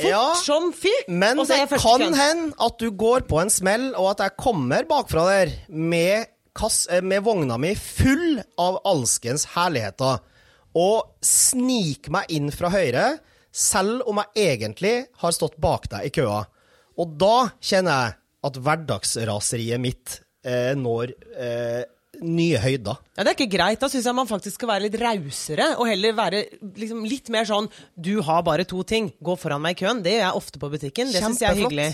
Fort 0.00 0.06
Ja, 0.06 0.26
som 0.38 0.70
fy! 0.72 0.90
Men 1.10 1.40
det 1.44 1.56
kan 1.82 2.04
hende 2.16 2.52
at 2.62 2.76
du 2.80 2.88
går 2.96 3.26
på 3.28 3.40
en 3.42 3.50
smell, 3.52 3.90
og 3.98 4.12
at 4.14 4.22
jeg 4.24 4.36
kommer 4.40 4.86
bakfra 4.88 5.26
der 5.28 5.50
med, 5.68 6.30
kass, 6.56 6.86
eh, 6.90 7.02
med 7.02 7.24
vogna 7.26 7.58
mi 7.60 7.74
full 7.74 8.40
av 8.58 8.80
alskens 8.88 9.46
herligheter, 9.56 10.20
og 10.78 11.16
sniker 11.24 12.14
meg 12.14 12.30
inn 12.30 12.50
fra 12.54 12.70
høyre, 12.70 13.18
selv 13.50 14.06
om 14.06 14.20
jeg 14.22 14.58
egentlig 14.58 14.96
har 15.18 15.34
stått 15.34 15.58
bak 15.58 15.88
deg 15.90 16.06
i 16.06 16.12
køa. 16.14 16.44
Og 17.00 17.16
da 17.18 17.50
kjenner 17.58 18.04
jeg 18.04 18.18
at 18.46 18.60
hverdagsraseriet 18.64 19.82
mitt 19.82 20.20
eh, 20.46 20.76
når 20.78 21.12
eh, 21.36 21.82
nye 22.20 22.60
høyder. 22.60 23.00
Ja, 23.16 23.24
Det 23.24 23.32
er 23.32 23.36
ikke 23.36 23.56
greit. 23.56 23.80
Da 23.80 23.88
syns 23.90 24.06
jeg 24.08 24.16
man 24.16 24.28
faktisk 24.28 24.60
skal 24.60 24.72
være 24.74 24.86
litt 24.86 24.98
rausere, 25.00 25.72
og 25.78 25.88
heller 25.88 26.16
være 26.16 26.44
liksom, 26.60 27.04
litt 27.08 27.30
mer 27.32 27.48
sånn 27.48 27.70
Du 27.96 28.20
har 28.26 28.44
bare 28.46 28.66
to 28.68 28.82
ting. 28.84 29.10
Gå 29.24 29.36
foran 29.40 29.62
meg 29.64 29.78
i 29.78 29.84
køen. 29.84 30.02
Det 30.04 30.16
gjør 30.16 30.26
jeg 30.26 30.40
ofte 30.42 30.62
på 30.62 30.70
butikken. 30.72 31.12
Det 31.12 31.22
syns 31.24 31.42
jeg 31.42 31.50
er 31.50 31.62
hyggelig. 31.62 31.90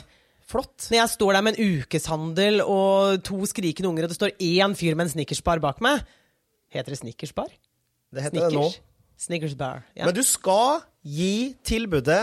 Flott. 0.46 0.88
Når 0.92 1.00
jeg 1.00 1.10
står 1.10 1.34
der 1.34 1.42
med 1.42 1.56
en 1.56 1.76
ukeshandel 1.80 2.60
og 2.62 3.22
to 3.26 3.40
skrikende 3.50 3.90
unger, 3.90 4.06
og 4.06 4.12
det 4.12 4.18
står 4.18 4.36
én 4.38 4.76
fyr 4.78 4.94
med 4.94 5.08
en 5.08 5.14
snickersbar 5.16 5.62
bak 5.64 5.82
meg 5.84 6.04
Heter 6.70 6.92
det 6.92 6.98
snickersbar? 6.98 7.50
Det 8.14 8.22
heter 8.24 8.46
det 8.46 8.54
nå. 8.54 8.66
Snickersbar. 9.18 9.84
Ja. 9.96 10.04
Men 10.08 10.14
du 10.16 10.22
skal 10.26 10.82
gi 11.06 11.54
tilbudet 11.64 12.20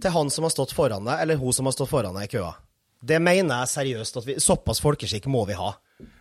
til 0.00 0.14
han 0.14 0.30
som 0.32 0.46
har 0.46 0.54
stått 0.54 0.72
foran 0.74 1.06
deg, 1.06 1.22
eller 1.24 1.40
hun 1.40 1.54
som 1.54 1.66
har 1.68 1.74
stått 1.74 1.90
foran 1.90 2.16
deg 2.16 2.28
i 2.28 2.32
køa. 2.36 2.52
Det 3.02 3.18
mener 3.22 3.62
jeg 3.62 3.72
seriøst. 3.74 4.20
at 4.20 4.28
vi, 4.28 4.36
Såpass 4.40 4.80
folkeskikk 4.82 5.26
må 5.32 5.42
vi 5.48 5.58
ha. 5.58 5.72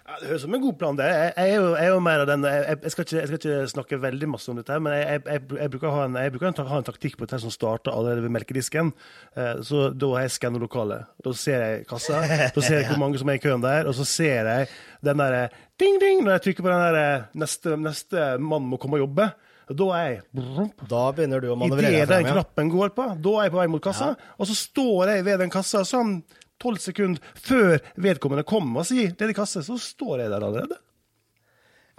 Ja, 0.10 0.15
Det 0.20 0.30
høres 0.32 0.42
ut 0.42 0.46
som 0.48 0.56
en 0.58 0.62
god 0.63 0.78
plan. 0.80 0.98
det. 0.98 1.08
Jeg, 1.10 1.34
jeg, 1.38 1.50
er, 1.50 1.56
jo, 1.56 1.68
jeg 1.78 1.86
er 1.86 1.94
jo 1.94 2.00
mer 2.02 2.24
av 2.24 2.30
den 2.32 2.46
jeg, 2.50 2.78
jeg, 2.84 2.92
skal 2.94 3.06
ikke, 3.06 3.26
skal 3.30 3.39
ikke 3.39 3.58
snakke 3.74 4.00
veldig 4.02 4.30
masse 4.32 4.50
om 4.52 4.58
dette, 4.58 4.80
men 4.82 4.96
jeg, 4.98 5.44
bruker, 5.70 5.94
ha 5.94 6.06
en, 6.08 6.18
bruker 6.34 6.63
ha 6.72 6.80
en 6.82 6.88
taktikk 6.88 7.18
på 7.20 7.28
dette 7.28 7.42
som 7.44 7.54
starter 7.54 7.94
allerede 7.94 8.26
ved 8.26 8.34
melkedisken. 8.34 8.89
Eh, 9.38 9.62
så 9.65 9.89
Da 9.94 10.10
har 10.15 10.26
jeg 10.26 10.36
skanner 10.39 10.65
lokalet. 10.65 11.12
Da 11.26 11.34
ser 11.38 11.65
jeg 11.65 11.86
kassa, 11.89 12.24
da 12.56 12.63
ser 12.65 12.82
jeg 12.82 12.89
hvor 12.89 13.04
mange 13.04 13.22
som 13.22 13.30
er 13.30 13.38
i 13.38 13.44
køen 13.44 13.62
der, 13.63 13.89
og 13.89 13.96
så 14.00 14.08
ser 14.08 14.50
jeg 14.50 14.72
den 15.06 15.22
derre 15.22 15.46
ding-ding 15.80 16.26
når 16.26 16.38
jeg 16.38 16.46
trykker 16.48 16.65
på 16.65 16.74
den 16.74 16.84
der 16.88 17.00
eh, 17.04 17.30
neste, 17.46 17.78
neste 17.80 18.34
mann 18.42 18.65
må 18.68 18.82
komme 18.82 18.98
og 19.00 19.06
jobbe. 19.06 19.30
Da 19.70 19.86
er 19.94 20.08
jeg 20.10 20.22
brump. 20.34 20.80
Da 20.89 21.02
begynner 21.13 21.44
du 21.44 21.52
å 21.54 21.58
manøvrere 21.60 21.94
Idet 21.94 22.10
den. 22.10 22.26
Ja. 22.26 22.34
knappen 22.39 22.72
går 22.74 22.89
på, 22.98 23.06
da 23.22 23.34
er 23.38 23.46
jeg 23.46 23.54
på 23.54 23.60
vei 23.62 23.68
mot 23.70 23.84
kassa. 23.86 24.15
Og 24.42 24.50
så 24.50 24.56
står 24.58 25.12
jeg 25.13 25.26
ved 25.28 25.44
den 25.44 25.54
kassa 25.54 25.84
sånn 25.86 26.24
tolv 26.62 26.84
sekunder 26.84 27.34
før 27.39 27.80
vedkommende 27.95 28.48
kommer 28.48 28.84
og 28.84 28.89
sier 28.89 29.15
ledig 29.15 29.38
kasse, 29.38 29.63
så 29.65 29.80
står 29.80 30.26
jeg 30.26 30.34
der 30.34 30.45
allerede. 30.45 30.80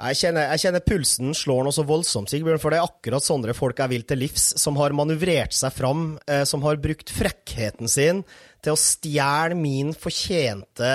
Jeg 0.01 0.17
kjenner, 0.17 0.47
jeg 0.55 0.63
kjenner 0.63 0.85
pulsen 0.85 1.35
slår 1.37 1.67
noe 1.67 1.77
så 1.77 1.83
voldsomt, 1.85 2.31
Sigbjørn, 2.33 2.61
for 2.63 2.73
det 2.73 2.79
er 2.79 2.87
akkurat 2.89 3.25
sånne 3.25 3.53
folk 3.57 3.83
jeg 3.83 3.93
vil 3.93 4.07
til 4.09 4.23
livs, 4.23 4.47
som 4.61 4.79
har 4.81 4.95
manøvrert 4.97 5.53
seg 5.53 5.75
fram, 5.77 6.15
eh, 6.25 6.47
som 6.49 6.65
har 6.65 6.81
brukt 6.81 7.13
frekkheten 7.13 7.91
sin 7.91 8.23
til 8.65 8.73
å 8.73 8.81
stjele 8.81 9.59
min 9.59 9.93
fortjente 9.97 10.89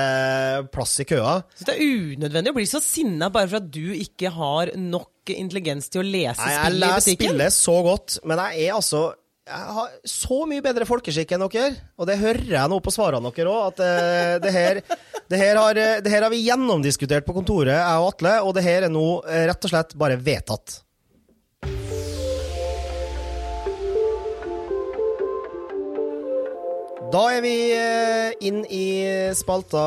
plass 0.74 0.96
i 1.02 1.06
køa. 1.10 1.36
Så 1.54 1.68
det 1.70 1.76
er 1.76 2.16
unødvendig 2.16 2.54
å 2.54 2.58
bli 2.58 2.66
så 2.70 2.82
sinna 2.82 3.30
bare 3.34 3.52
for 3.52 3.62
at 3.62 3.70
du 3.74 3.94
ikke 3.94 4.34
har 4.34 4.74
nok 4.80 5.34
intelligens 5.36 5.90
til 5.94 6.02
å 6.02 6.08
lese 6.08 6.42
Nei, 6.42 6.50
i 6.50 6.58
spillet 6.58 6.74
i 6.74 6.82
leser 6.82 6.98
butikken. 6.98 7.30
spillet 7.30 7.58
så 7.60 7.78
godt, 7.86 8.18
men 8.26 8.42
jeg 8.42 8.66
er 8.66 8.76
altså 8.80 9.06
jeg 9.46 9.74
har 9.78 9.90
så 10.10 10.40
mye 10.50 10.64
bedre 10.66 10.88
folkeskikk 10.90 11.36
enn 11.36 11.44
dere, 11.46 11.76
og 12.02 12.08
det 12.10 12.18
hører 12.18 12.48
jeg 12.50 12.70
nå 12.72 12.80
på 12.82 12.94
svarene 12.94 13.30
deres 13.30 13.52
òg, 13.52 13.68
at 13.68 13.84
uh, 13.84 14.32
det, 14.42 14.54
her, 14.56 14.80
det, 15.30 15.38
her 15.38 15.60
har, 15.62 15.78
eh, 15.78 16.00
det 16.02 16.10
her 16.10 16.26
har 16.26 16.34
vi 16.34 16.42
gjennomdiskutert 16.48 17.28
på 17.28 17.36
kontoret, 17.36 17.76
jeg 17.76 18.02
og 18.02 18.10
Atle, 18.16 18.34
og 18.42 18.56
det 18.58 18.66
her 18.66 18.88
er 18.88 18.94
nå 18.94 19.06
uh, 19.22 19.44
rett 19.46 19.70
og 19.70 19.74
slett 19.74 19.94
bare 20.02 20.18
vedtatt. 20.18 20.80
Da 27.14 27.22
er 27.32 27.44
vi 27.46 27.56
inn 28.50 28.64
i 28.66 28.88
spalta 29.38 29.86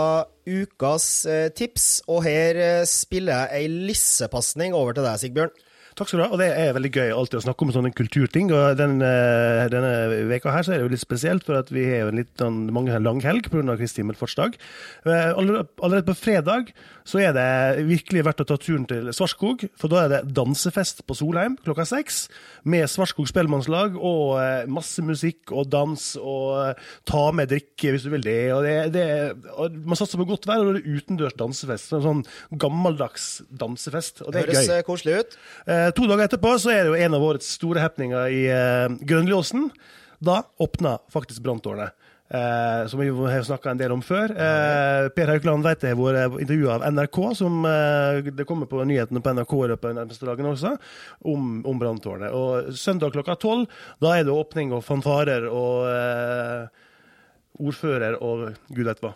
Ukas 0.48 1.26
tips, 1.58 1.88
og 2.06 2.22
her 2.24 2.86
spiller 2.88 3.50
jeg 3.50 3.58
ei 3.58 3.80
lissepasning 3.90 4.72
over 4.72 4.94
til 4.96 5.04
deg, 5.04 5.18
Sigbjørn. 5.20 5.52
Takk 5.98 6.12
skal 6.12 6.20
du 6.20 6.22
ha. 6.22 6.30
Og 6.30 6.38
det 6.38 6.48
er 6.54 6.74
veldig 6.76 6.90
gøy 6.94 7.08
alltid 7.10 7.40
å 7.40 7.42
snakke 7.42 7.64
om 7.66 7.72
sånne 7.74 7.90
kulturting. 7.96 8.52
Og 8.54 8.76
den, 8.78 9.00
eh, 9.02 9.64
denne 9.72 10.28
veka 10.30 10.52
her 10.54 10.62
så 10.62 10.72
er 10.72 10.78
det 10.78 10.84
jo 10.86 10.92
litt 10.92 11.02
spesielt, 11.02 11.42
for 11.42 11.58
at 11.58 11.72
vi 11.74 11.82
har 11.88 12.04
jo 12.04 12.12
en 12.12 12.20
litt 12.20 12.34
sånn, 12.38 12.60
mange 12.70 12.92
har 12.94 13.02
langhelg 13.02 13.50
pga. 13.50 13.74
Kristi 13.78 14.02
himmelfartsdag. 14.02 14.54
Eh, 15.06 15.32
Allerede, 15.34 16.06
på 16.06 16.14
fredag 16.14 16.70
så 17.08 17.18
er 17.18 17.32
det 17.32 17.86
virkelig 17.88 18.22
verdt 18.24 18.42
å 18.44 18.46
ta 18.46 18.56
turen 18.60 18.86
til 18.86 19.10
Svartskog, 19.16 19.64
for 19.76 19.88
da 19.88 20.04
er 20.04 20.08
det 20.12 20.34
dansefest 20.36 21.02
på 21.08 21.16
Solheim 21.16 21.56
klokka 21.64 21.86
seks. 21.88 22.28
Med 22.64 22.86
Svartskog 22.86 23.26
spellemannslag 23.26 23.96
og 23.96 24.38
eh, 24.38 24.66
masse 24.70 25.02
musikk 25.02 25.50
og 25.50 25.68
dans 25.72 26.04
og 26.20 26.78
ta 27.08 27.24
med 27.32 27.50
drikke 27.50 27.94
hvis 27.94 28.06
du 28.06 28.12
vil 28.14 28.22
det. 28.22 28.52
Og 28.54 28.62
det, 28.62 28.76
det 28.94 29.08
og 29.56 29.74
man 29.84 29.98
satser 29.98 30.20
på 30.20 30.28
godt 30.28 30.46
vær, 30.46 30.62
og 30.62 30.76
det 30.78 30.84
er 30.84 31.00
utendørs 31.00 31.36
dansefest. 31.38 31.92
En 31.98 32.06
sånn 32.06 32.24
gammeldags 32.54 33.42
dansefest. 33.50 34.22
Og 34.22 34.32
det 34.32 34.44
er 34.44 34.52
Høres 34.52 34.62
gøy. 34.62 34.74
Høres 34.76 34.88
koselig 34.88 35.18
ut. 35.18 35.38
Eh, 35.66 35.87
to 35.96 36.08
dager 36.08 36.26
etterpå 36.26 36.54
så 36.60 36.72
er 36.74 36.84
det 36.84 36.92
jo 36.92 37.06
en 37.06 37.16
av 37.18 37.24
årets 37.30 37.48
store 37.58 37.82
happeninger 37.84 38.34
i 38.34 38.42
eh, 38.52 38.98
Grønlåsen. 39.08 39.68
Da 40.24 40.42
åpna 40.58 40.98
faktisk 41.12 41.44
branntårnet. 41.44 41.94
Eh, 42.30 42.86
som 42.86 43.00
vi 43.00 43.08
har 43.08 43.42
snakka 43.42 43.70
en 43.70 43.78
del 43.80 43.92
om 43.92 44.02
før. 44.04 44.34
Eh, 44.34 45.06
per 45.16 45.30
Haukeland 45.32 45.64
vet 45.64 45.86
jeg 45.86 45.96
har 45.96 46.00
vært 46.02 46.42
intervjua 46.42 46.74
av 46.76 46.84
NRK, 46.92 47.20
som 47.38 47.62
eh, 47.64 48.28
det 48.28 48.44
kommer 48.48 48.68
på 48.68 48.82
nyhetene 48.84 49.22
på 49.24 49.32
NRK 49.38 49.54
i 49.56 49.70
løpet 49.72 49.88
av 49.88 49.94
nærmeste 49.96 50.28
dagen 50.28 50.50
også, 50.50 50.74
om, 51.32 51.62
om 51.64 51.80
branntårnet. 51.80 52.34
Og 52.36 52.76
søndag 52.76 53.14
klokka 53.16 53.38
tolv, 53.40 53.80
da 54.04 54.12
er 54.18 54.28
det 54.28 54.36
åpning 54.36 54.76
og 54.76 54.84
fanfarer 54.84 55.48
og 55.48 55.88
eh, 55.88 56.84
ordfører 57.64 58.20
og 58.20 58.50
gud 58.68 58.84
vet 58.90 59.00
hva. 59.06 59.14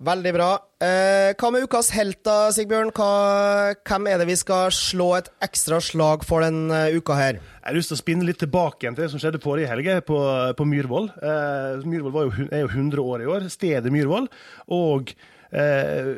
Veldig 0.00 0.30
bra. 0.32 0.48
Eh, 0.80 1.34
hva 1.36 1.48
med 1.52 1.66
ukas 1.68 1.90
helt, 1.92 2.22
da, 2.24 2.48
Sigbjørn? 2.56 2.88
Hva, 2.96 3.74
hvem 3.84 4.06
er 4.08 4.22
det 4.22 4.30
vi 4.30 4.36
skal 4.40 4.70
slå 4.72 5.10
et 5.18 5.26
ekstra 5.44 5.76
slag 5.84 6.24
for 6.24 6.40
den 6.40 6.72
eh, 6.72 6.96
uka 6.96 7.18
her? 7.18 7.36
Jeg 7.36 7.66
har 7.66 7.76
lyst 7.76 7.92
til 7.92 7.98
å 7.98 8.00
spinne 8.00 8.24
litt 8.24 8.40
tilbake 8.40 8.86
igjen 8.86 8.96
til 8.96 9.04
det 9.04 9.10
som 9.12 9.20
skjedde 9.20 9.42
forrige 9.44 9.68
helg 9.68 9.90
på, 10.08 10.20
på 10.56 10.66
Myhrvold. 10.70 11.10
Eh, 11.20 11.84
Myhrvold 11.84 12.30
jo, 12.30 12.46
er 12.48 12.64
jo 12.64 12.70
100 12.70 13.04
år 13.04 13.26
i 13.26 13.28
år, 13.34 13.44
stedet 13.52 13.92
Myhrvold. 13.92 14.30
Og 14.72 15.12
eh, 15.52 16.08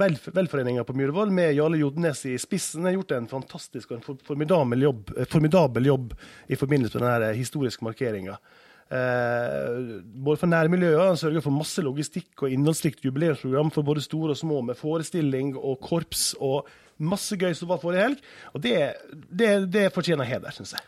vel, 0.00 0.16
velforeninga 0.40 0.86
på 0.88 0.96
Myhrvold 0.96 1.34
med 1.36 1.52
Jarle 1.58 1.82
Jodnes 1.82 2.24
i 2.32 2.38
spissen 2.40 2.88
har 2.88 2.96
gjort 2.96 3.12
en 3.18 3.28
fantastisk 3.28 3.92
og 3.92 3.98
en 3.98 4.22
formidabel 4.24 4.88
jobb, 4.88 5.12
eh, 5.18 5.28
formidabel 5.28 5.92
jobb 5.92 6.16
i 6.48 6.56
forbindelse 6.56 6.96
med 6.96 7.10
denne 7.10 7.36
historiske 7.36 7.84
markeringa. 7.84 8.40
Eh, 8.88 10.00
både 10.24 10.40
for 10.40 10.48
nærmiljøet, 10.48 11.10
han 11.10 11.18
sørger 11.20 11.44
for 11.44 11.52
masse 11.52 11.82
logistikk 11.84 12.44
og 12.44 12.52
innholdsrikt 12.52 13.04
jubileumsprogram 13.04 13.72
for 13.74 13.84
både 13.84 14.04
store 14.04 14.32
og 14.32 14.40
små, 14.40 14.62
med 14.64 14.78
forestilling 14.80 15.56
og 15.56 15.76
korps 15.84 16.30
og 16.40 16.68
masse 16.98 17.36
gøy 17.38 17.52
som 17.54 17.68
var 17.68 17.82
forrige 17.82 18.06
helg. 18.06 18.22
Og 18.54 18.62
det, 18.64 18.78
det, 19.12 19.50
det 19.72 19.90
fortjener 19.92 20.28
heder, 20.28 20.54
syns 20.56 20.72
jeg. 20.76 20.86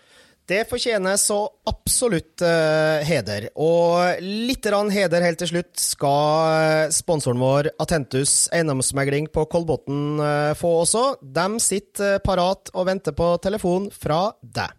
Det 0.50 0.64
fortjener 0.66 1.14
så 1.20 1.36
absolutt 1.70 2.42
uh, 2.42 2.98
heder. 3.06 3.46
Og 3.54 4.18
litt 4.24 4.66
heder 4.66 5.22
helt 5.22 5.38
til 5.38 5.50
slutt 5.52 5.78
skal 5.78 6.90
sponsoren 6.90 7.38
vår 7.38 7.68
Atentus 7.78 8.48
eiendomsmegling 8.50 9.28
på 9.30 9.44
Kolbotn 9.46 10.18
uh, 10.18 10.50
få 10.58 10.72
også. 10.80 11.04
De 11.22 11.46
sitter 11.62 12.16
uh, 12.16 12.22
parat 12.24 12.72
og 12.74 12.88
venter 12.88 13.14
på 13.14 13.36
telefon 13.44 13.90
fra 13.94 14.32
deg. 14.42 14.74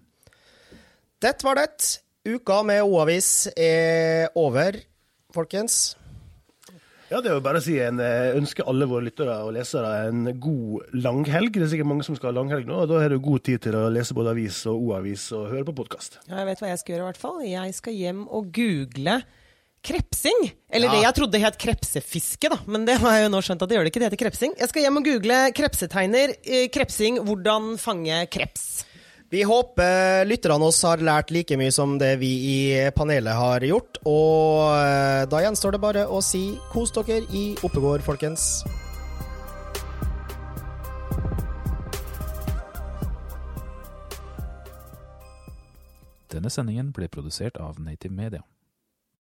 Dette 1.23 1.47
var 1.47 1.61
det. 1.61 2.01
Uka 2.27 2.59
med 2.61 2.83
O-avis 2.85 3.47
er 3.57 4.27
over, 4.37 4.75
folkens. 5.33 5.95
Ja, 7.11 7.17
det 7.19 7.27
er 7.31 7.33
jo 7.35 7.41
bare 7.43 7.59
å 7.59 7.63
si 7.65 7.73
en, 7.81 7.97
eh, 7.99 8.35
ønsker 8.37 8.63
alle 8.69 8.85
våre 8.87 9.03
lyttere 9.09 9.33
og 9.43 9.51
lesere 9.55 10.05
en 10.07 10.39
god 10.39 10.93
langhelg. 10.93 11.51
Det 11.51 11.63
er 11.65 11.71
sikkert 11.73 11.89
mange 11.89 12.05
som 12.05 12.15
skal 12.15 12.29
ha 12.31 12.37
langhelg 12.37 12.69
nå, 12.69 12.77
og 12.83 12.87
da 12.87 12.99
har 13.01 13.09
du 13.09 13.17
god 13.19 13.43
tid 13.43 13.59
til 13.65 13.73
å 13.75 13.89
lese 13.91 14.13
både 14.13 14.29
avis 14.31 14.61
og 14.69 14.79
O-avis 14.85 15.25
og 15.35 15.49
høre 15.49 15.65
på 15.65 15.73
podkast. 15.81 16.19
Ja, 16.29 16.37
jeg 16.37 16.45
vet 16.51 16.59
hva 16.61 16.69
jeg 16.69 16.79
skal 16.79 16.93
gjøre, 16.95 17.01
i 17.01 17.09
hvert 17.11 17.17
fall. 17.25 17.41
Jeg 17.43 17.73
skal 17.73 17.93
hjem 17.97 18.21
og 18.29 18.51
google 18.53 19.17
krepsing. 19.83 20.51
Eller 20.69 20.87
Ja. 20.87 20.93
det 20.93 21.03
jeg 21.03 21.15
trodde 21.15 21.41
het 21.41 21.57
krepsefiske, 21.57 22.49
da. 22.53 22.59
Men 22.67 22.85
det 22.85 22.99
har 23.01 23.11
jeg 23.17 23.23
jo 23.25 23.33
nå 23.35 23.41
skjønt 23.41 23.61
at 23.63 23.67
det 23.67 23.75
gjør 23.75 23.83
det 23.83 23.91
ikke. 23.91 23.99
Det 23.99 24.11
heter 24.11 24.23
krepsing. 24.29 24.53
Jeg 24.59 24.69
skal 24.69 24.81
hjem 24.83 24.97
og 24.97 25.03
google 25.03 25.51
krepsetegner, 25.57 26.35
eh, 26.45 26.67
krepsing, 26.69 27.17
hvordan 27.25 27.77
fange 27.81 28.29
kreps. 28.29 28.85
Vi 29.31 29.45
håper 29.47 30.25
lytterne 30.27 30.65
oss 30.67 30.81
har 30.83 30.99
lært 30.99 31.29
like 31.31 31.55
mye 31.55 31.71
som 31.71 31.93
det 31.95 32.17
vi 32.19 32.31
i 32.51 32.57
panelet 32.91 33.31
har 33.31 33.63
gjort. 33.63 34.01
Og 34.03 34.75
eh, 34.75 35.23
da 35.31 35.39
gjenstår 35.45 35.77
det 35.77 35.79
bare 35.79 36.03
å 36.03 36.19
si 36.19 36.57
kos 36.73 36.91
dere 36.97 37.21
i 37.31 37.45
Oppegård, 37.63 38.03
folkens. 38.03 38.65
Denne 46.35 46.51
sendingen 46.51 46.91
ble 46.91 47.07
produsert 47.07 47.55
av 47.55 47.79
Native 47.79 48.11
Media. 48.11 48.43